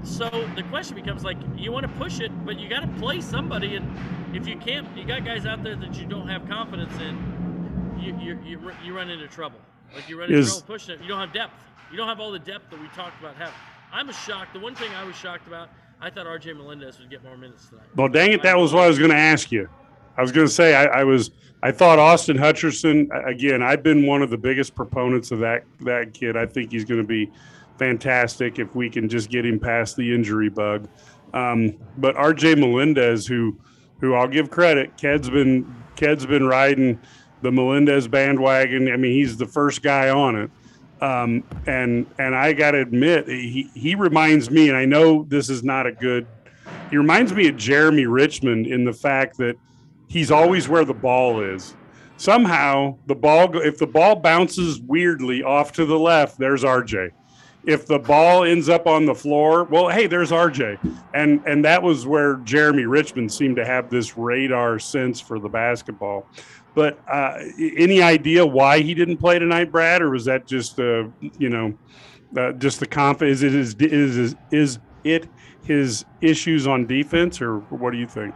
[0.04, 3.22] So the question becomes like, you want to push it, but you got to play
[3.22, 6.94] somebody, and if you can't, you got guys out there that you don't have confidence
[7.00, 9.60] in, you you, you, you run into trouble.
[9.94, 11.02] Like you run into Is, pushing it.
[11.02, 11.54] You don't have depth.
[11.92, 13.54] You don't have all the depth that we talked about having.
[13.92, 14.54] I'm a shocked.
[14.54, 15.70] The one thing I was shocked about,
[16.02, 17.86] I thought RJ Melendez would get more minutes tonight.
[17.96, 19.70] Well, dang it, that was what I was going to ask you.
[20.18, 23.62] I was going to say I, I, was I thought Austin Hutcherson again.
[23.62, 26.36] I've been one of the biggest proponents of that that kid.
[26.38, 27.32] I think he's going to be
[27.78, 30.88] fantastic if we can just get him past the injury bug.
[31.34, 33.58] Um, but RJ Melendez, who
[34.00, 37.00] who I'll give credit, Ked's been Ked's been riding
[37.44, 38.92] the Melendez bandwagon.
[38.92, 40.52] I mean, he's the first guy on it.
[41.02, 45.50] Um, and and I got to admit, he he reminds me, and I know this
[45.50, 46.26] is not a good.
[46.90, 49.58] He reminds me of Jeremy Richmond in the fact that
[50.08, 51.76] he's always where the ball is.
[52.16, 57.12] Somehow, the ball if the ball bounces weirdly off to the left, there's RJ.
[57.66, 60.78] If the ball ends up on the floor, well, hey, there's RJ.
[61.14, 65.50] And and that was where Jeremy Richmond seemed to have this radar sense for the
[65.50, 66.28] basketball.
[66.76, 71.06] But uh, any idea why he didn't play tonight, Brad, or was that just uh,
[71.38, 71.78] you know
[72.36, 73.44] uh, just the confidence?
[73.44, 75.28] Is it is, is is it
[75.64, 78.36] his issues on defense, or what do you think?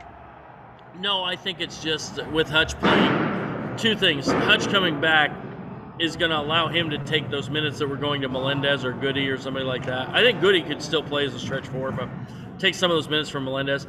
[0.99, 4.27] No, I think it's just with Hutch playing two things.
[4.27, 5.31] Hutch coming back
[5.99, 8.93] is going to allow him to take those minutes that were going to Melendez or
[8.93, 10.09] Goody or somebody like that.
[10.09, 12.07] I think Goody could still play as a stretch four, but
[12.59, 13.87] take some of those minutes from Melendez.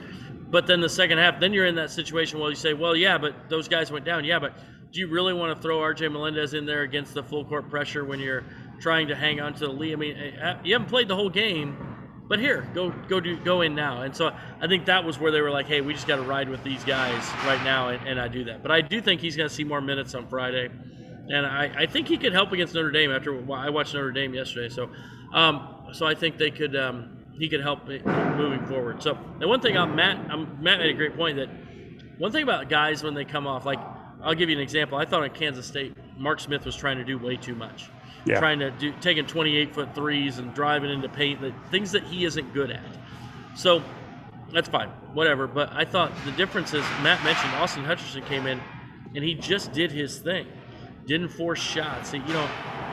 [0.51, 3.19] But then the second half, then you're in that situation where you say, well, yeah,
[3.19, 4.25] but those guys went down.
[4.25, 4.55] Yeah, but
[4.93, 8.05] do you really want to throw RJ Melendez in there against the full court pressure
[8.05, 8.45] when you're
[8.81, 9.93] trying to hang on to the lead?
[9.93, 11.77] I mean, eh, eh, you haven't played the whole game,
[12.29, 14.03] but here, go go do go in now.
[14.03, 16.23] And so I think that was where they were like, hey, we just got to
[16.23, 18.63] ride with these guys right now, and, and I do that.
[18.63, 20.71] But I do think he's going to see more minutes on Friday,
[21.29, 23.11] and I, I think he could help against Notre Dame.
[23.11, 24.89] After I watched Notre Dame yesterday, so
[25.35, 26.75] um, so I think they could.
[26.75, 29.03] Um, he could help moving forward.
[29.03, 31.49] So the one thing, I'm, Matt, I'm, Matt made a great point that
[32.19, 33.79] one thing about guys when they come off, like
[34.23, 34.99] I'll give you an example.
[34.99, 37.89] I thought in Kansas State, Mark Smith was trying to do way too much,
[38.27, 38.41] yeah.
[38.41, 42.25] trying to do taking 28 foot threes and driving into paint, the things that he
[42.25, 42.83] isn't good at.
[43.55, 43.83] So
[44.53, 45.47] that's fine, whatever.
[45.47, 48.61] But I thought the difference is Matt mentioned Austin Hutcherson came in
[49.15, 50.47] and he just did his thing,
[51.07, 52.11] didn't force shots.
[52.11, 52.49] He, you know,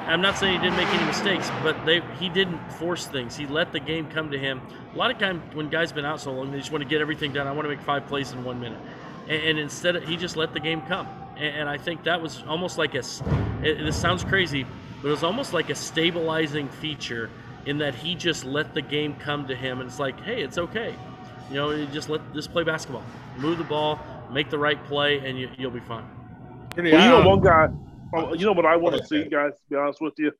[0.07, 3.35] I'm not saying he didn't make any mistakes, but they he didn't force things.
[3.35, 4.61] He let the game come to him.
[4.93, 7.01] A lot of times when guys been out so long, they just want to get
[7.01, 7.47] everything done.
[7.47, 8.79] I want to make five plays in one minute,
[9.27, 11.07] and, and instead of, he just let the game come.
[11.37, 13.03] And, and I think that was almost like a.
[13.63, 14.65] It, this sounds crazy,
[15.01, 17.31] but it was almost like a stabilizing feature
[17.65, 20.59] in that he just let the game come to him, and it's like, hey, it's
[20.59, 20.93] okay.
[21.49, 23.03] You know, you just let just play basketball,
[23.37, 23.99] move the ball,
[24.31, 26.05] make the right play, and you, will be fine.
[26.77, 27.69] Well, you know, one guy
[28.15, 29.51] Oh, you know what I want to see, guys.
[29.51, 30.31] To be honest with you,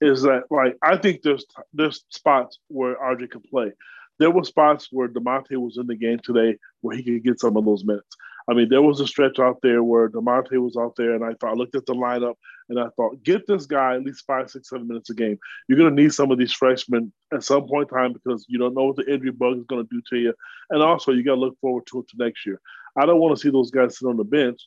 [0.00, 3.72] is that like I think there's there's spots where RJ can play.
[4.18, 7.56] There were spots where Da'Monte was in the game today where he could get some
[7.56, 8.16] of those minutes.
[8.46, 11.32] I mean, there was a stretch out there where Da'Monte was out there, and I
[11.34, 12.34] thought I looked at the lineup
[12.68, 15.38] and I thought, get this guy at least five, six, seven minutes a game.
[15.68, 18.58] You're going to need some of these freshmen at some point in time because you
[18.58, 20.34] don't know what the injury bug is going to do to you,
[20.70, 22.60] and also you got to look forward to it to next year.
[22.96, 24.60] I don't want to see those guys sit on the bench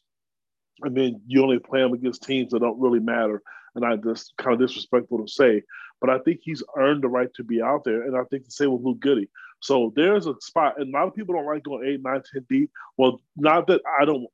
[0.81, 3.41] and then you only play him against teams that don't really matter.
[3.75, 5.63] And I just kind of disrespectful to say,
[6.01, 8.03] but I think he's earned the right to be out there.
[8.03, 9.29] And I think the same with Luke Goody.
[9.59, 12.45] So there's a spot, and a lot of people don't like going eight, nine, ten
[12.49, 12.71] deep.
[12.97, 14.27] Well, not that I don't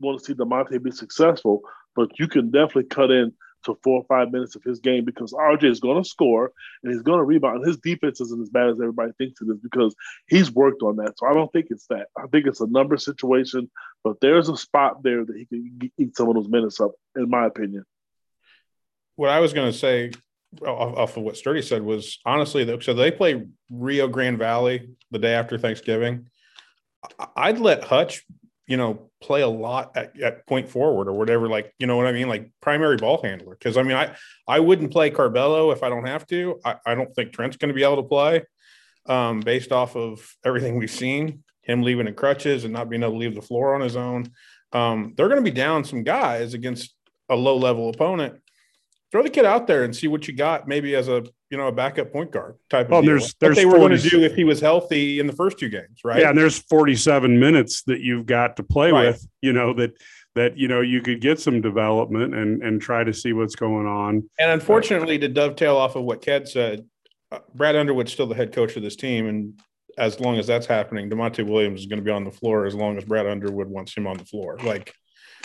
[0.00, 1.62] want to see Da'Monte be successful,
[1.96, 3.32] but you can definitely cut in
[3.64, 6.92] to four or five minutes of his game because RJ is going to score and
[6.92, 7.66] he's going to rebound.
[7.66, 9.94] His defense isn't as bad as everybody thinks it is because
[10.28, 11.18] he's worked on that.
[11.18, 12.08] So I don't think it's that.
[12.16, 13.70] I think it's a number situation,
[14.04, 17.28] but there's a spot there that he can eat some of those minutes up, in
[17.28, 17.84] my opinion.
[19.16, 20.12] What I was going to say
[20.64, 25.34] off, of what Sturdy said was honestly, so they play Rio Grande Valley the day
[25.34, 26.28] after Thanksgiving.
[27.36, 28.24] I'd let Hutch,
[28.68, 32.06] you know, play a lot at, at point forward or whatever, like, you know what
[32.06, 32.28] I mean?
[32.28, 33.56] Like primary ball handler.
[33.56, 34.14] Cause I mean, I,
[34.46, 36.60] I wouldn't play Curbelo if I don't have to.
[36.64, 38.42] I, I don't think Trent's going to be able to play
[39.06, 43.12] um, based off of everything we've seen, him leaving in crutches and not being able
[43.12, 44.30] to leave the floor on his own.
[44.72, 46.94] Um, they're going to be down some guys against
[47.28, 48.40] a low level opponent
[49.10, 51.68] throw the kid out there and see what you got, maybe as a you know
[51.68, 52.90] a backup point guard type of.
[52.90, 53.10] Well, deal.
[53.10, 55.58] there's there's what they were going to do if he was healthy in the first
[55.58, 56.20] two games, right?
[56.20, 59.06] Yeah, and there's 47 minutes that you've got to play right.
[59.06, 59.26] with.
[59.40, 59.92] You know that
[60.34, 63.86] that you know you could get some development and and try to see what's going
[63.86, 64.28] on.
[64.38, 66.86] And unfortunately, uh, to dovetail off of what Ked said,
[67.32, 69.60] uh, Brad Underwood's still the head coach of this team, and
[69.96, 72.74] as long as that's happening, Da'Monte Williams is going to be on the floor as
[72.74, 74.56] long as Brad Underwood wants him on the floor.
[74.62, 74.94] Like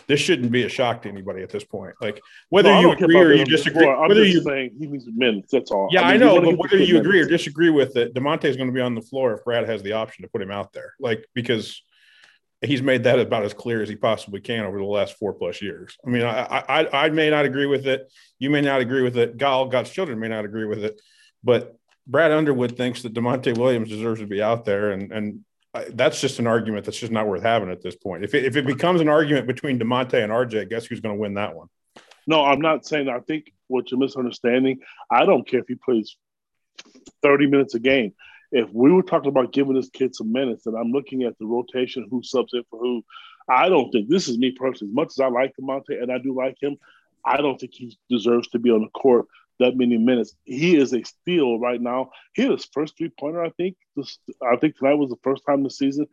[0.07, 1.95] this shouldn't be a shock to anybody at this point.
[2.01, 5.51] Like whether no, you agree or you disagree, I'm whether you saying he needs minutes.
[5.51, 5.89] That's all.
[5.91, 7.27] Yeah, I, mean, I know, but whether you agree minutes.
[7.27, 9.81] or disagree with it, Da'Monte is going to be on the floor if Brad has
[9.83, 10.93] the option to put him out there.
[10.99, 11.81] Like because
[12.61, 15.61] he's made that about as clear as he possibly can over the last four plus
[15.61, 15.97] years.
[16.05, 18.11] I mean, I I, I may not agree with it.
[18.39, 19.37] You may not agree with it.
[19.37, 20.99] Gal, God's children may not agree with it,
[21.43, 21.75] but
[22.07, 25.45] Brad Underwood thinks that Da'Monte Williams deserves to be out there, and and
[25.91, 28.23] that's just an argument that's just not worth having at this point.
[28.23, 31.19] If it, if it becomes an argument between Da'Monte and RJ, guess who's going to
[31.19, 31.67] win that one?
[32.27, 33.09] No, I'm not saying.
[33.09, 34.79] I think what you're misunderstanding.
[35.09, 36.15] I don't care if he plays
[37.23, 38.13] 30 minutes a game.
[38.51, 41.45] If we were talking about giving this kid some minutes, and I'm looking at the
[41.45, 43.03] rotation, who subs in for who,
[43.49, 44.91] I don't think this is me personally.
[44.91, 46.77] As much as I like Da'Monte and I do like him,
[47.25, 49.25] I don't think he deserves to be on the court
[49.63, 50.35] that many minutes.
[50.43, 52.11] He is a steal right now.
[52.33, 53.75] He his first three pointer, I think.
[53.97, 56.07] I think tonight was the first time this season.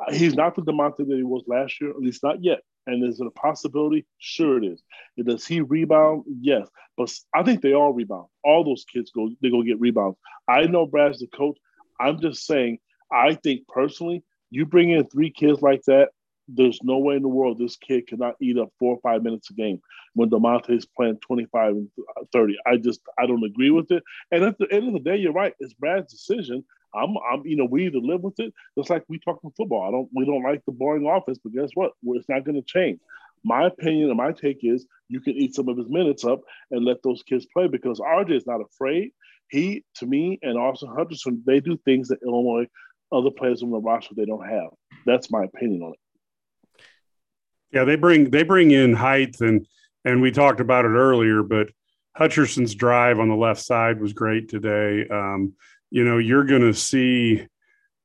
[0.00, 2.60] Uh, he's not the Da'Monte that he was last year, at least not yet.
[2.86, 4.06] And is it a possibility?
[4.18, 4.82] Sure, it is.
[5.24, 6.24] Does he rebound?
[6.40, 8.26] Yes, but I think they all rebound.
[8.42, 10.18] All those kids go, they go get rebounds.
[10.48, 11.58] I know Brad's the coach.
[12.00, 12.78] I'm just saying.
[13.12, 16.08] I think personally, you bring in three kids like that,
[16.48, 19.50] there's no way in the world this kid cannot eat up four or five minutes
[19.50, 19.80] a game
[20.14, 21.88] when Da'Monte is playing 25 and
[22.32, 22.56] 30.
[22.66, 24.02] I just I don't agree with it.
[24.30, 25.54] And at the end of the day, you're right.
[25.60, 26.64] It's Brad's decision.
[26.94, 28.52] I'm I'm you know we either live with it.
[28.78, 29.82] Just like we talk about football.
[29.88, 31.92] I don't we don't like the boring offense, but guess what?
[32.04, 33.00] It's not going to change.
[33.44, 36.84] My opinion and my take is you can eat some of his minutes up and
[36.84, 39.12] let those kids play because RJ is not afraid.
[39.48, 42.66] He, to me, and Austin Hutcherson, they do things that Illinois
[43.12, 44.70] other players on the roster they don't have.
[45.04, 45.98] That's my opinion on it.
[47.74, 49.66] Yeah, they bring they bring in height and
[50.04, 51.68] and we talked about it earlier, but
[52.16, 55.06] Hutcherson's drive on the left side was great today.
[55.10, 55.54] Um,
[55.90, 57.46] you know, you're going to see,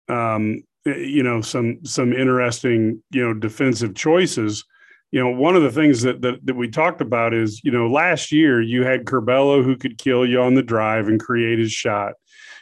[0.08, 4.66] um, you know, some some interesting, you know, defensive choices.
[5.12, 7.88] You know, one of the things that, that that we talked about is, you know,
[7.88, 11.72] last year you had Curbelo who could kill you on the drive and create his
[11.72, 12.14] shot.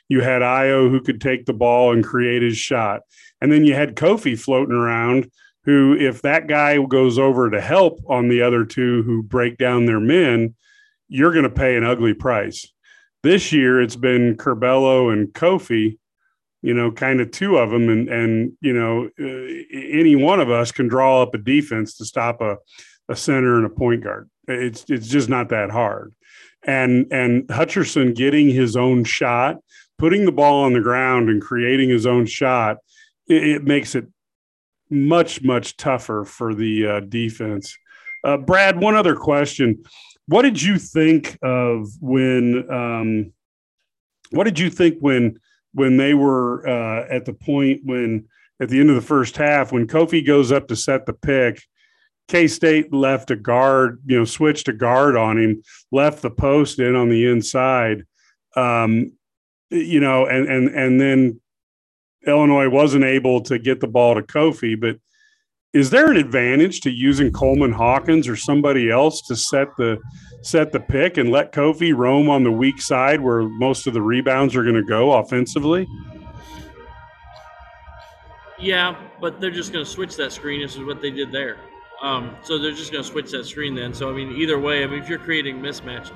[0.10, 3.02] You had Ayo who could take the ball and create his shot,
[3.39, 5.32] and then you had Kofi floating around
[5.67, 9.86] who, if that guy goes over to help on the other two who break down
[9.86, 10.56] their men,
[11.10, 12.71] you're going to pay an ugly price.
[13.21, 15.97] This year, it's been Curbelo and Kofi,
[16.62, 20.49] you know, kind of two of them, and and you know, uh, any one of
[20.49, 22.56] us can draw up a defense to stop a
[23.10, 24.30] a center and a point guard.
[24.47, 26.13] It's it's just not that hard.
[26.63, 29.58] And and Hutcherson getting his own shot,
[29.97, 32.77] putting the ball on the ground and creating his own shot,
[33.27, 34.08] it, it makes it
[34.89, 37.78] much much tougher for the uh, defense.
[38.23, 39.84] Uh, Brad, one other question:
[40.28, 42.69] What did you think of when?
[42.71, 43.34] Um,
[44.32, 45.39] what did you think when
[45.73, 48.26] when they were uh, at the point when
[48.60, 51.62] at the end of the first half when Kofi goes up to set the pick?
[52.28, 56.80] K State left a guard, you know, switched a guard on him, left the post
[56.80, 58.04] in on the inside,
[58.56, 59.13] um,
[59.69, 61.39] you know, and and and then
[62.27, 64.97] Illinois wasn't able to get the ball to Kofi, but
[65.73, 69.99] is there an advantage to using Coleman Hawkins or somebody else to set the
[70.41, 74.01] set the pick and let Kofi roam on the weak side where most of the
[74.01, 75.88] rebounds are going to go offensively?
[78.59, 80.61] Yeah, but they're just going to switch that screen.
[80.61, 81.57] This is what they did there.
[82.01, 83.93] Um, so they're just going to switch that screen then.
[83.93, 86.11] So I mean, either way, I mean, if you're creating mismatch,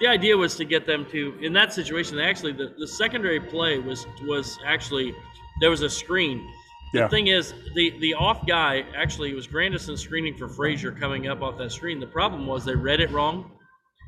[0.00, 2.16] the idea was to get them to in that situation.
[2.16, 5.14] They actually the, the secondary play was was actually
[5.60, 6.48] there was a screen.
[6.92, 7.08] The yeah.
[7.08, 11.58] thing is, the the off guy actually was Grandison screening for Frazier coming up off
[11.58, 11.98] that screen.
[11.98, 13.50] The problem was they read it wrong.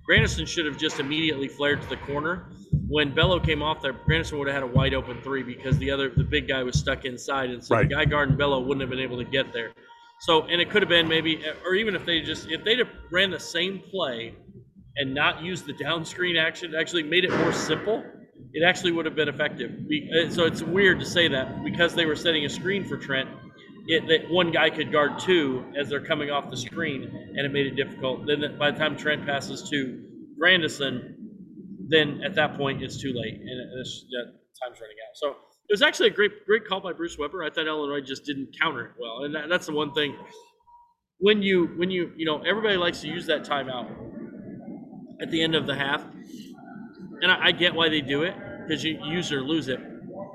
[0.06, 2.46] Grandison should have just immediately flared to the corner.
[2.86, 5.90] When Bello came off there, Grandison would have had a wide open three because the
[5.90, 7.88] other the big guy was stuck inside, and so right.
[7.88, 9.72] the guy guarding Bello wouldn't have been able to get there.
[10.20, 12.88] So, and it could have been maybe, or even if they just if they'd have
[13.10, 14.34] ran the same play
[14.96, 18.04] and not use the down screen action, actually made it more simple,
[18.56, 19.70] it actually would have been effective.
[19.70, 23.28] Uh, so it's weird to say that because they were setting a screen for Trent,
[23.86, 27.52] it, that one guy could guard two as they're coming off the screen, and it
[27.52, 28.26] made it difficult.
[28.26, 30.02] Then by the time Trent passes to
[30.38, 31.14] Grandison,
[31.88, 34.32] then at that point it's too late, and it's, that
[34.64, 35.16] time's running out.
[35.16, 35.28] So
[35.68, 37.44] it was actually a great great call by Bruce Weber.
[37.44, 40.16] I thought Illinois just didn't counter it well, and that, that's the one thing.
[41.18, 43.90] When you when you you know everybody likes to use that timeout
[45.20, 46.02] at the end of the half,
[47.22, 48.34] and I, I get why they do it
[48.66, 49.80] because you use or lose it.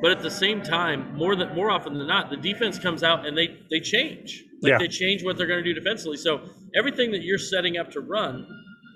[0.01, 3.25] But at the same time, more than more often than not, the defense comes out
[3.25, 4.43] and they they change.
[4.61, 4.77] Like Yeah.
[4.79, 6.17] they change what they're going to do defensively.
[6.17, 6.41] So
[6.75, 8.47] everything that you're setting up to run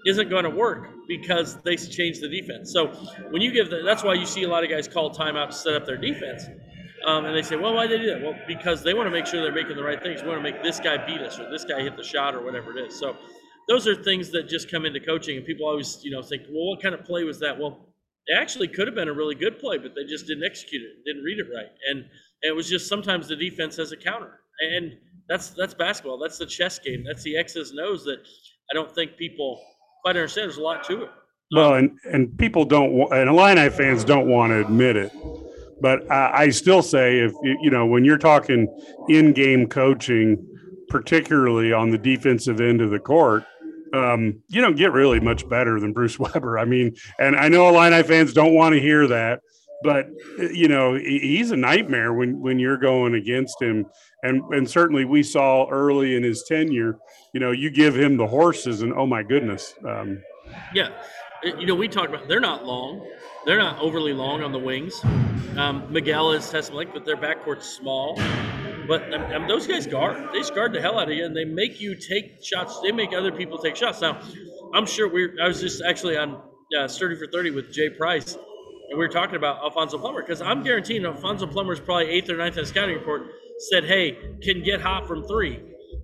[0.07, 2.71] isn't going to work because they change the defense.
[2.71, 2.87] So
[3.31, 5.53] when you give the, that's why you see a lot of guys call timeout to
[5.55, 6.45] set up their defense.
[7.05, 8.21] Um, and they say, well, why they do that?
[8.21, 10.21] Well, because they want to make sure they're making the right things.
[10.23, 12.43] We want to make this guy beat us or this guy hit the shot or
[12.43, 12.97] whatever it is.
[12.99, 13.15] So
[13.67, 16.71] those are things that just come into coaching, and people always, you know, think, well,
[16.71, 17.57] what kind of play was that?
[17.57, 17.93] Well,
[18.27, 21.03] it actually could have been a really good play, but they just didn't execute it,
[21.05, 22.05] didn't read it right, and,
[22.41, 24.91] it was just sometimes the defense has a counter, and
[25.27, 26.19] that's that's basketball.
[26.19, 27.03] That's the chess game.
[27.03, 28.19] That's the X's and O's that
[28.69, 29.59] I don't think people
[30.03, 30.49] quite understand.
[30.49, 31.09] There's a lot to it.
[31.55, 35.11] Well, and and people don't, and Illini fans don't want to admit it,
[35.81, 38.67] but I, I still say if you know when you're talking
[39.09, 40.45] in-game coaching,
[40.89, 43.43] particularly on the defensive end of the court,
[43.95, 46.59] um, you don't get really much better than Bruce Weber.
[46.59, 49.41] I mean, and I know Illini fans don't want to hear that,
[49.83, 53.85] but you know he's a nightmare when when you're going against him,
[54.23, 56.97] and and certainly we saw early in his tenure,
[57.33, 59.73] you know, you give him the horses, and oh my goodness.
[59.87, 60.21] Um,
[60.73, 60.89] Yeah,
[61.45, 63.05] Uh, you know, we talked about they're not long,
[63.45, 65.01] they're not overly long on the wings.
[65.57, 68.19] Um, Miguel is Lake, but their backcourt's small.
[68.87, 70.29] But um, um, those guys guard.
[70.33, 72.79] They guard the hell out of you, and they make you take shots.
[72.81, 74.01] They make other people take shots.
[74.01, 74.21] Now,
[74.73, 75.39] I'm sure we.
[75.41, 76.41] I was just actually on
[76.77, 80.41] uh, Sturdy for Thirty with Jay Price, and we were talking about Alfonso Plummer because
[80.41, 83.23] I'm guaranteeing Alfonso Plummer is probably eighth or ninth on the scouting report.
[83.57, 85.59] Said, "Hey, can get hot from three.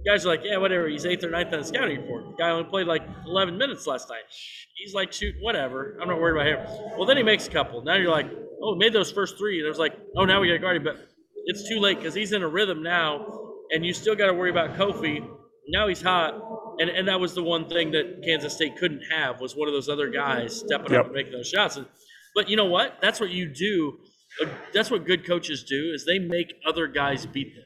[0.06, 2.38] Guys are like, "Yeah, whatever." He's eighth or ninth on the scouting report.
[2.38, 4.24] Guy only played like 11 minutes last night.
[4.76, 5.98] He's like, "Shoot, whatever.
[6.02, 7.84] I'm not worried about him." Well, then he makes a couple.
[7.84, 8.32] Now you're like,
[8.64, 9.60] "Oh, made those first three.
[9.60, 11.11] and it was like, "Oh, now we got to guard him." But
[11.46, 13.26] it's too late because he's in a rhythm now,
[13.72, 15.28] and you still got to worry about Kofi.
[15.68, 16.34] Now he's hot,
[16.80, 19.74] and and that was the one thing that Kansas State couldn't have was one of
[19.74, 21.00] those other guys stepping Yep.
[21.00, 21.78] up and making those shots.
[21.78, 21.86] And,
[22.36, 22.98] but you know what?
[23.02, 24.00] That's what you do.
[24.42, 27.66] Uh, That's what good coaches do is they make other guys beat them.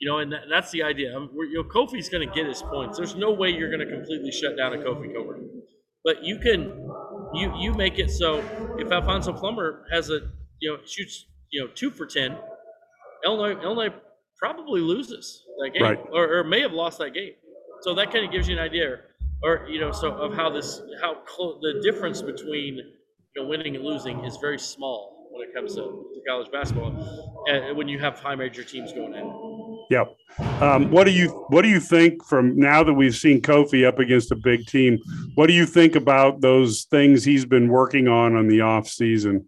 [0.00, 1.14] You know, and that, that's the idea.
[1.14, 2.96] Um, we're- You know, Kofi's going to get his points.
[2.96, 5.50] There's no way you're going to completely shut down a Kofi Cockburn,
[6.04, 6.88] but you can,
[7.34, 8.38] you you make it so
[8.78, 10.20] if Alfonso Plummer has a
[10.60, 12.38] you know shoots you know two for ten,
[13.24, 13.94] Illinois Illinois
[14.38, 15.98] probably loses that game, Right.
[16.12, 17.32] or, or may have lost that game.
[17.80, 18.98] So that kind of gives you an idea,
[19.42, 23.76] or you know, so of how this how close the difference between you know winning
[23.76, 27.98] and losing is very small when it comes to, to college basketball, and when you
[27.98, 29.78] have high major teams going in.
[29.90, 30.14] Yep.
[30.60, 33.98] Um, what do you what do you think from now that we've seen Kofi up
[33.98, 34.98] against a big team?
[35.34, 39.46] What do you think about those things he's been working on on the off season?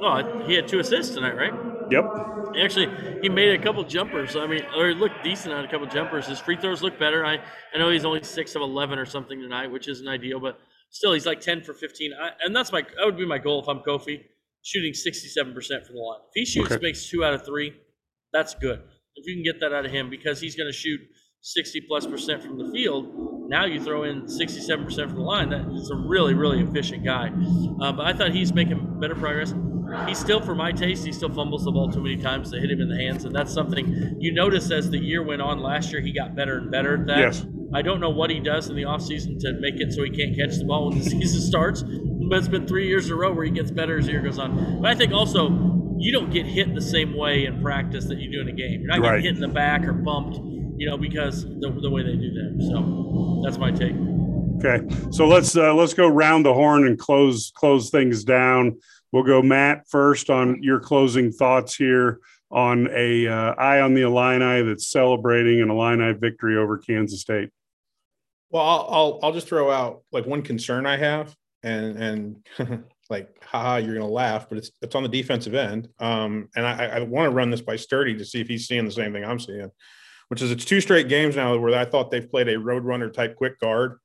[0.00, 1.52] Oh, he had two assists tonight, right?
[1.90, 2.04] Yep.
[2.62, 2.88] Actually,
[3.22, 4.36] he made a couple jumpers.
[4.36, 6.26] I mean, or looked decent on a couple jumpers.
[6.26, 7.24] His free throws look better.
[7.24, 7.38] I,
[7.74, 10.58] I know he's only six of eleven or something tonight, which isn't ideal, but
[10.90, 12.12] still, he's like ten for fifteen.
[12.12, 14.20] I, and that's my that would be my goal if I'm Kofi,
[14.62, 16.20] shooting sixty-seven percent from the line.
[16.28, 16.82] If he shoots, Okay.
[16.82, 17.72] makes two out of three,
[18.32, 18.80] that's good.
[19.16, 21.00] If you can get that out of him, because he's going to shoot
[21.40, 23.48] sixty plus percent from the field.
[23.48, 25.48] Now you throw in sixty-seven percent from the line.
[25.50, 27.30] That is a really, really efficient guy.
[27.80, 29.54] Uh, but I thought he's making better progress.
[30.06, 32.70] He still, for my taste, he still fumbles the ball too many times to hit
[32.70, 35.60] him in the hands, and that's something you notice as the year went on.
[35.60, 37.18] Last year, he got better and better at that.
[37.18, 37.46] Yes.
[37.74, 40.36] I don't know what he does in the offseason to make it so he can't
[40.36, 43.32] catch the ball when the season starts, but it's been three years in a row
[43.32, 44.80] where he gets better as the year goes on.
[44.82, 45.48] But I think also
[45.98, 48.80] you don't get hit the same way in practice that you do in a game.
[48.80, 49.22] You're not Right.
[49.22, 50.38] getting hit in the back or bumped,
[50.76, 52.68] you know, because the, the way they do that.
[52.70, 53.94] So that's my take.
[54.64, 54.84] Okay.
[55.12, 58.78] So let's uh, let's go round the horn and close close things down.
[59.12, 64.02] We'll go Matt first on your closing thoughts here on a uh, eye on the
[64.02, 67.50] Illini that's celebrating an Illini victory over Kansas State.
[68.50, 71.96] Well, I'll, I'll I'll just throw out like one concern I have, and
[72.58, 75.88] and like, haha, you're gonna laugh, but it's it's on the defensive end.
[75.98, 78.84] Um, and I, I want to run this by Sturdy to see if he's seeing
[78.84, 79.70] the same thing I'm seeing,
[80.28, 83.36] which is it's two straight games now where I thought they've played a roadrunner type
[83.36, 83.98] quick guard,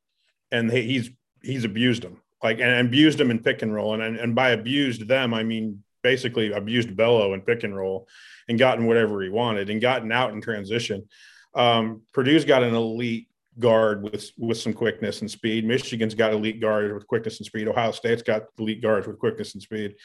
[0.52, 1.10] and they, he's
[1.42, 5.08] he's abused them like and abused them in pick and roll, and and, by abused
[5.08, 8.08] them I mean basically abused Bello in pick and roll,
[8.48, 11.08] and gotten whatever he wanted, and gotten out in transition.
[11.56, 13.28] Um, Purdue's got an elite
[13.60, 15.66] guard with with some quickness and speed.
[15.66, 17.68] Michigan's got elite guards with quickness and speed.
[17.68, 19.96] Ohio State's got elite guards with quickness and speed.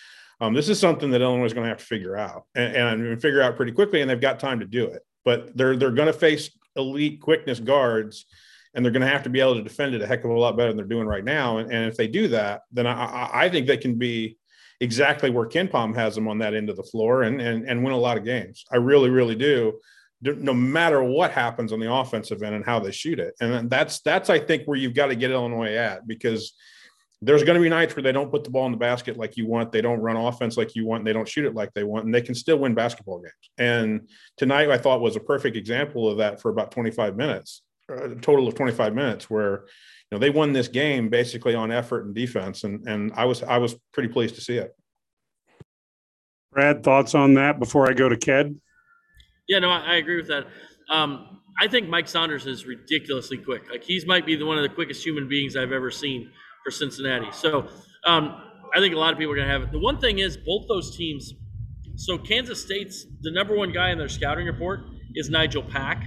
[0.41, 3.21] Um, this is something that Illinois is going to have to figure out and, and,
[3.21, 5.03] figure out pretty quickly, and they've got time to do it.
[5.25, 8.27] But they're they're going to face elite quickness guards,
[8.75, 10.39] and they're going to have to be able to defend it a heck of a
[10.39, 11.59] lot better than they're doing right now.
[11.59, 14.39] And, and if they do that, then I, I think they can be
[14.81, 17.93] exactly where KenPom has them on that end of the floor and and and win
[17.93, 18.65] a lot of games.
[18.71, 19.79] I really, really do.
[20.21, 24.01] No matter what happens on the offensive end and how they shoot it, and that's
[24.01, 26.55] that's I think where you've got to get Illinois at because
[27.21, 29.37] there's going to be nights where they don't put the ball in the basket like
[29.37, 31.83] you want, they don't run offense like you want, they don't shoot it like they
[31.83, 33.33] want, and they can still win basketball games.
[33.59, 38.15] And tonight I thought was a perfect example of that for about 25 minutes, a
[38.17, 39.65] total of 25 minutes, where
[40.11, 43.43] you know they won this game basically on effort and defense, and and I was
[43.43, 44.75] I was pretty pleased to see it.
[46.53, 48.59] Brad, thoughts on that before I go to Ked?
[49.49, 50.47] Yeah, no, I, I agree with that.
[50.91, 53.71] Um, I think Mike Saunders is ridiculously quick.
[53.71, 56.31] Like he's might be the, one of the quickest human beings I've ever seen
[56.65, 57.31] for Cincinnati.
[57.33, 57.67] So
[58.05, 58.43] um,
[58.75, 59.73] I think a lot of people are going to have it.
[59.73, 61.35] The one thing is, both those teams.
[61.97, 64.81] So Kansas State's the number one guy in their scouting report
[65.15, 66.05] is Nigel Pack.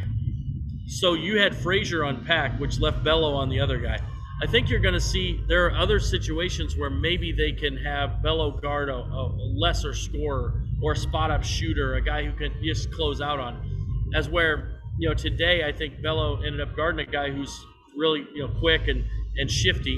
[0.92, 3.98] So you had Frazier on Pack, which left Bello on the other guy.
[4.44, 8.22] I think you're going to see there are other situations where maybe they can have
[8.22, 12.54] Bello guard a, a lesser scorer or a spot up shooter, a guy who can
[12.62, 14.12] just close out on.
[14.14, 17.58] As where you know today, I think Bello ended up guarding a guy who's
[17.96, 19.06] really you know quick and
[19.38, 19.98] and shifty.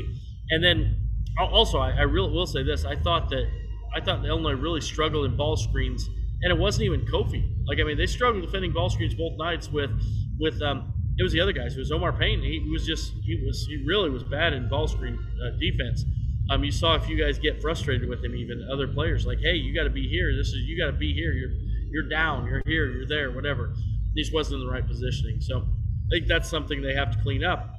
[0.51, 0.95] And then
[1.39, 3.49] also, I, I really will say this: I thought that
[3.95, 6.07] I thought Illinois really struggled in ball screens,
[6.43, 7.51] and it wasn't even Kofi.
[7.65, 9.89] Like I mean, they struggled defending ball screens both nights with
[10.39, 11.75] with um, it was the other guys.
[11.75, 12.41] It was Omar Payne.
[12.41, 16.05] He was just he was he really was bad in ball screen uh, defense.
[16.49, 19.55] Um, you saw a few guys get frustrated with him, even other players like, "Hey,
[19.55, 20.35] you got to be here.
[20.35, 21.33] This is you got to be here.
[21.33, 21.51] You're
[21.91, 22.45] you're down.
[22.47, 22.91] You're here.
[22.91, 23.31] You're there.
[23.31, 23.73] Whatever."
[24.15, 25.41] He just wasn't in the right positioning.
[25.41, 27.77] So I think that's something they have to clean up.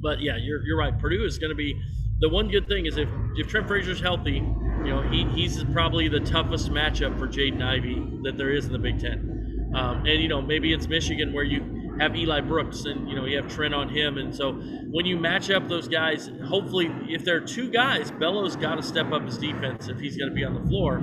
[0.00, 0.96] But yeah, you're you're right.
[0.98, 1.80] Purdue is going to be
[2.20, 6.08] the one good thing is if if Trent Frazier's healthy, you know he, he's probably
[6.08, 9.37] the toughest matchup for Jaden Ivey that there is in the Big Ten.
[9.74, 13.26] Um, and you know maybe it's Michigan where you have Eli Brooks and you know
[13.26, 14.52] you have Trent on him, and so
[14.90, 18.82] when you match up those guys, hopefully if there are two guys, Bello's got to
[18.82, 20.98] step up his defense if he's going to be on the floor,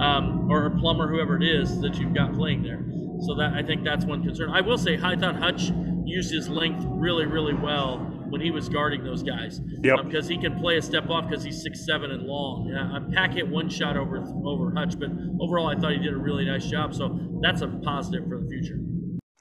[0.00, 2.84] um, or Plummer, whoever it is that you've got playing there.
[3.26, 4.50] So that I think that's one concern.
[4.50, 5.70] I will say I thought Hutch
[6.04, 9.60] used his length really really well when he was guarding those guys.
[9.82, 10.04] Yep.
[10.04, 12.68] Because um, he can play a step off because he's six seven and long.
[12.68, 15.10] Yeah, Pack hit one shot over over Hutch, but
[15.40, 16.94] overall I thought he did a really nice job.
[16.94, 18.80] So that's a positive for the future.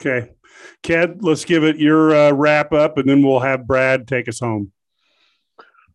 [0.01, 0.31] Okay.
[0.83, 4.39] Ked, let's give it your uh, wrap up and then we'll have Brad take us
[4.39, 4.71] home.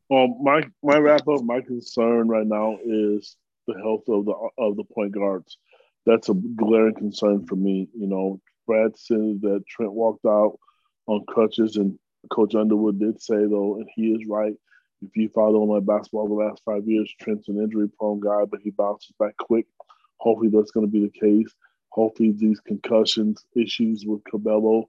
[0.09, 3.37] Well, my my wrap up, my concern right now is
[3.69, 5.57] the health of the of the point guards.
[6.05, 7.89] That's a glaring concern for me.
[7.95, 10.59] You know, Brad said that Trent walked out
[11.07, 11.97] on crutches, and
[12.31, 14.55] Coach Underwood did say though, and he is right.
[15.03, 18.61] If you follow my basketball the last five years, Trent's an injury prone guy, but
[18.63, 19.67] he bounces back quick.
[20.19, 21.53] Hopefully, that's going to be the case.
[21.89, 24.85] Hopefully, these concussions issues with Curbelo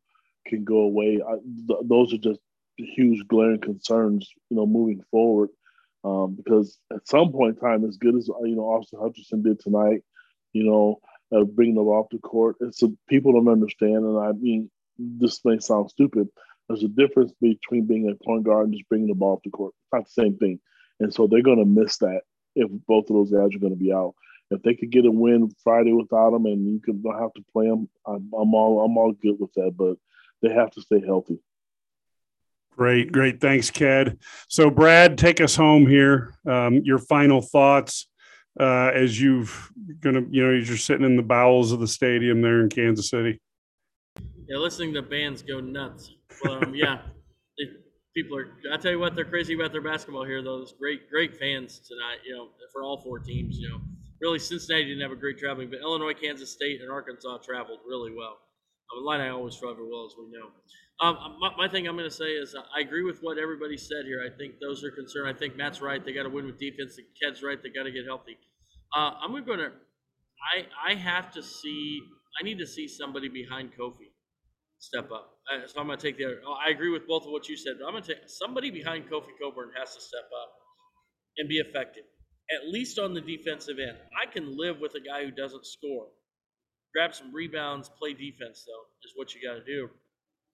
[0.45, 1.21] can go away.
[1.25, 1.35] I,
[1.67, 2.41] th- those are just
[2.77, 5.49] huge glaring concerns, you know, moving forward.
[6.03, 9.59] Um, because at some point in time, as good as you know, Austin Hutcherson did
[9.59, 10.03] tonight,
[10.51, 10.99] you know,
[11.33, 14.03] uh, bringing them off the court, it's people don't understand.
[14.03, 16.27] And I mean, this may sound stupid.
[16.67, 19.49] There's a difference between being a point guard and just bringing the ball off the
[19.49, 19.73] court.
[19.83, 20.59] It's not the same thing.
[20.99, 22.21] And so they're going to miss that
[22.55, 24.13] if both of those guys are going to be out
[24.51, 27.43] if they could get a win Friday without them, and you can don't have to
[27.53, 29.71] play them, I'm, I'm all I'm all good with that.
[29.75, 29.95] But
[30.41, 31.39] they have to stay healthy.
[32.71, 33.39] Great, great.
[33.41, 34.17] Thanks, Ked.
[34.47, 36.33] So, Brad, take us home here.
[36.45, 38.07] Um, your final thoughts
[38.59, 42.41] uh, as you've gonna, you know, as you're sitting in the bowels of the stadium
[42.41, 43.39] there in Kansas City.
[44.47, 46.15] Yeah, listening to bands go nuts.
[46.49, 46.99] Um, yeah,
[48.15, 48.47] people are.
[48.73, 50.43] I tell you what, they're crazy about their basketball here.
[50.43, 52.19] Though, there's great, great fans tonight.
[52.25, 53.57] You know, for all four teams.
[53.57, 53.81] You know,
[54.21, 58.11] really Cincinnati didn't have a great traveling, but Illinois, Kansas State, and Arkansas traveled really
[58.13, 58.37] well.
[58.91, 60.49] Um, Illini always travel well, as we know.
[61.01, 63.75] Um, my, my, thing I'm going to say is uh, I agree with what everybody
[63.75, 64.21] said here.
[64.23, 65.27] I think those are concerned.
[65.27, 66.03] I think Matt's right.
[66.03, 66.95] They got to win with defense.
[66.95, 67.57] The Ked's right.
[67.61, 68.37] They got to get healthy.
[68.95, 69.71] Uh, I'm going to.
[70.53, 72.01] I I have to see.
[72.39, 74.10] I need to see somebody behind Kofi
[74.81, 75.37] step up.
[75.47, 76.25] Uh, so I'm going to take the.
[76.25, 77.79] Other, I agree with both of what you said.
[77.79, 80.51] but I'm going to take somebody behind Kofi Cockburn has to step up
[81.37, 82.03] and be effective
[82.51, 83.97] at least on the defensive end.
[84.21, 86.07] I can live with a guy who doesn't score.
[86.93, 89.89] Grab some rebounds, play defense, though, is what you got to do.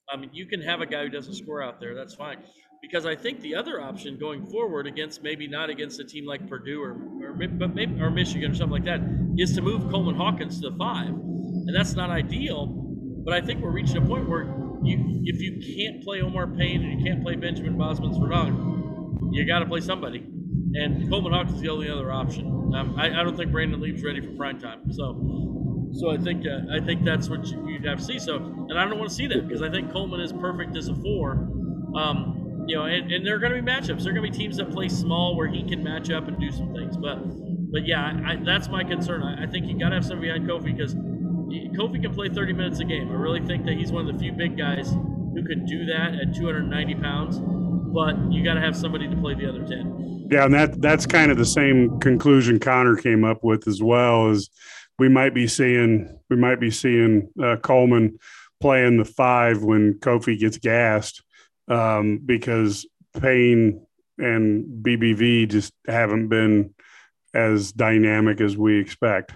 [0.10, 1.96] I mean, you can have a guy who doesn't score out there.
[1.96, 2.38] That's fine.
[2.82, 6.48] Because I think the other option going forward against maybe not against a team like
[6.48, 6.92] Purdue or,
[7.24, 9.02] or but maybe or Michigan or something like that
[9.38, 12.87] is to move Coleman Hawkins to the five, and that's not ideal.
[13.28, 14.44] But I think we're reaching a point where
[14.84, 19.60] you if you can't play Omar Payne and you can't play Benjamin Bosmans-Verdonk, you got
[19.60, 20.20] to play somebody.
[20.76, 22.72] And Coleman Hawks is the only other option.
[22.74, 24.90] Um, I, I, don't think Brandon Lieb's ready for prime time.
[24.94, 28.18] So, so I think uh, I think that's what you, would have to see.
[28.18, 30.88] So, and I don't want to see that because I think Coleman is perfect as
[30.88, 31.34] a four.
[31.98, 34.04] Um, you know, and, and there are going to be matchups.
[34.04, 36.40] There are going to be teams that play small where he can match up and
[36.40, 36.96] do some things.
[36.96, 37.20] But,
[37.72, 39.22] but yeah, I, that's my concern.
[39.22, 40.96] I, I think you got to have somebody behind Kofi because
[41.48, 43.10] Kofi can play 30 minutes a game.
[43.10, 46.16] I really think that he's one of the few big guys who could do that
[46.16, 47.40] at 290 pounds.
[47.40, 50.28] But you got to have somebody to play the other 10.
[50.30, 54.30] Yeah, and that that's kind of the same conclusion Connor came up with as well.
[54.30, 54.50] Is
[55.00, 58.20] we might be seeing we might be seeing uh, Coleman
[58.60, 61.24] playing the five when Kofi gets gassed
[61.70, 62.86] um, because
[63.20, 63.86] Payne
[64.18, 66.74] and BBV just haven't been
[67.34, 69.34] as dynamic as we expect.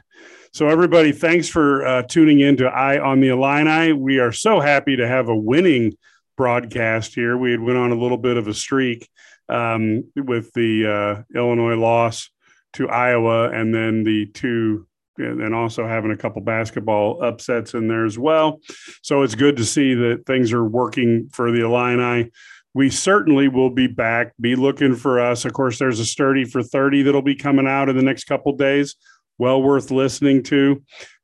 [0.53, 3.93] So, everybody, thanks for uh, tuning in to Eye on the Illini.
[3.93, 5.93] We are so happy to have a winning
[6.35, 7.37] broadcast here.
[7.37, 9.07] We had went on a little bit of a streak
[9.47, 12.29] um, with the uh, Illinois loss
[12.73, 14.87] to Iowa, and then the two,
[15.17, 18.59] and also having a couple basketball upsets in there as well.
[19.03, 22.29] So it's good to see that things are working for the Illini.
[22.73, 24.33] We certainly will be back.
[24.41, 25.45] Be looking for us.
[25.45, 28.51] Of course, there's a sturdy for 30 that'll be coming out in the next couple
[28.57, 28.97] days
[29.41, 30.79] well worth listening to.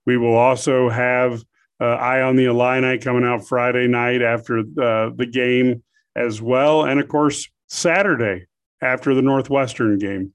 [0.07, 1.43] We will also have
[1.79, 5.83] uh, Eye on the Illini coming out Friday night after uh, the game
[6.15, 6.83] as well.
[6.83, 8.47] And of course, Saturday
[8.81, 10.33] after the Northwestern game.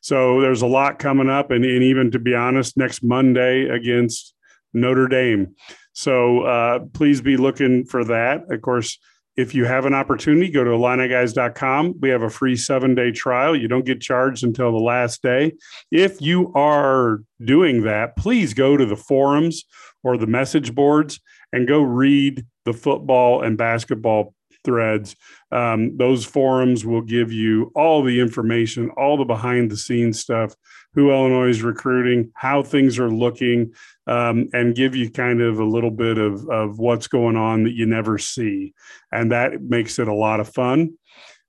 [0.00, 1.50] So there's a lot coming up.
[1.50, 4.34] And, and even to be honest, next Monday against
[4.72, 5.54] Notre Dame.
[5.92, 8.50] So uh, please be looking for that.
[8.50, 8.98] Of course,
[9.38, 12.00] if you have an opportunity, go to IlliniGuys.com.
[12.00, 13.54] We have a free seven day trial.
[13.54, 15.52] You don't get charged until the last day.
[15.92, 19.64] If you are doing that, please go to the forums
[20.02, 21.20] or the message boards
[21.52, 24.34] and go read the football and basketball
[24.64, 25.14] threads.
[25.52, 30.56] Um, those forums will give you all the information, all the behind the scenes stuff,
[30.94, 33.72] who Illinois is recruiting, how things are looking,
[34.06, 37.74] um, and give you kind of a little bit of, of what's going on that
[37.74, 38.74] you never see.
[39.12, 40.94] And that makes it a lot of fun.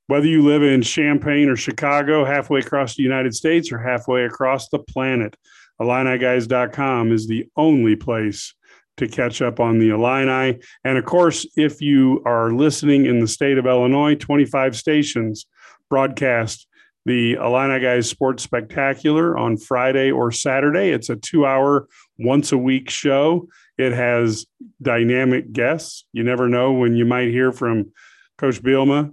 [0.08, 4.70] Whether you live in Champaign or Chicago, halfway across the United States or halfway across
[4.70, 5.36] the planet,
[5.80, 8.54] IlliniGuys.com is the only place
[8.98, 10.60] to catch up on the Illini.
[10.84, 15.46] And of course, if you are listening in the state of Illinois, 25 stations
[15.90, 16.68] broadcast
[17.10, 20.90] the Illini Guys Sports Spectacular on Friday or Saturday.
[20.90, 21.88] It's a two hour,
[22.20, 23.48] once a week show.
[23.80, 24.46] It has
[24.80, 26.06] dynamic guests.
[26.14, 27.92] You never know when you might hear from
[28.38, 29.12] Coach Bielema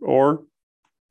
[0.00, 0.44] or,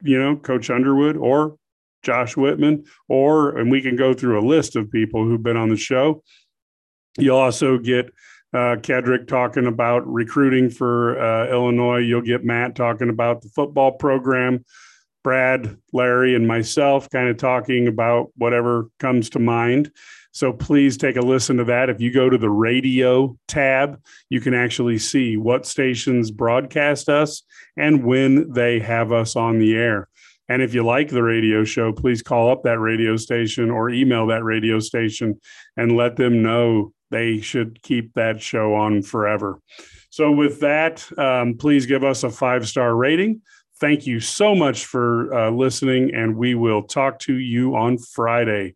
[0.02, 1.58] you know, Coach Underwood or
[2.02, 5.70] Josh Whitman, or, and we can go through a list of people who've been on
[5.70, 6.24] the show.
[7.20, 8.08] You'll also get
[8.52, 12.00] uh, Kedrick talking about recruiting for uh, Illinois.
[12.00, 14.66] You'll get Matt talking about the football program.
[15.26, 19.90] Brad, Larry, and myself kind of talking about whatever comes to mind.
[20.34, 21.90] So please take a listen to that.
[21.90, 24.00] If you go to the radio tab,
[24.30, 27.42] you can actually see what stations broadcast us
[27.76, 30.10] and when they have us on the air.
[30.48, 34.28] And if you like the radio show, please call up that radio station or email
[34.28, 35.42] that radio station
[35.76, 39.60] and let them know they should keep that show on forever.
[40.12, 43.42] So, with that, um, please give us a five star rating.
[43.86, 48.74] Thank you so much for uh, listening, and we will talk to you on Friday.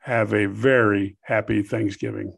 [0.00, 2.36] Have a very happy Thanksgiving.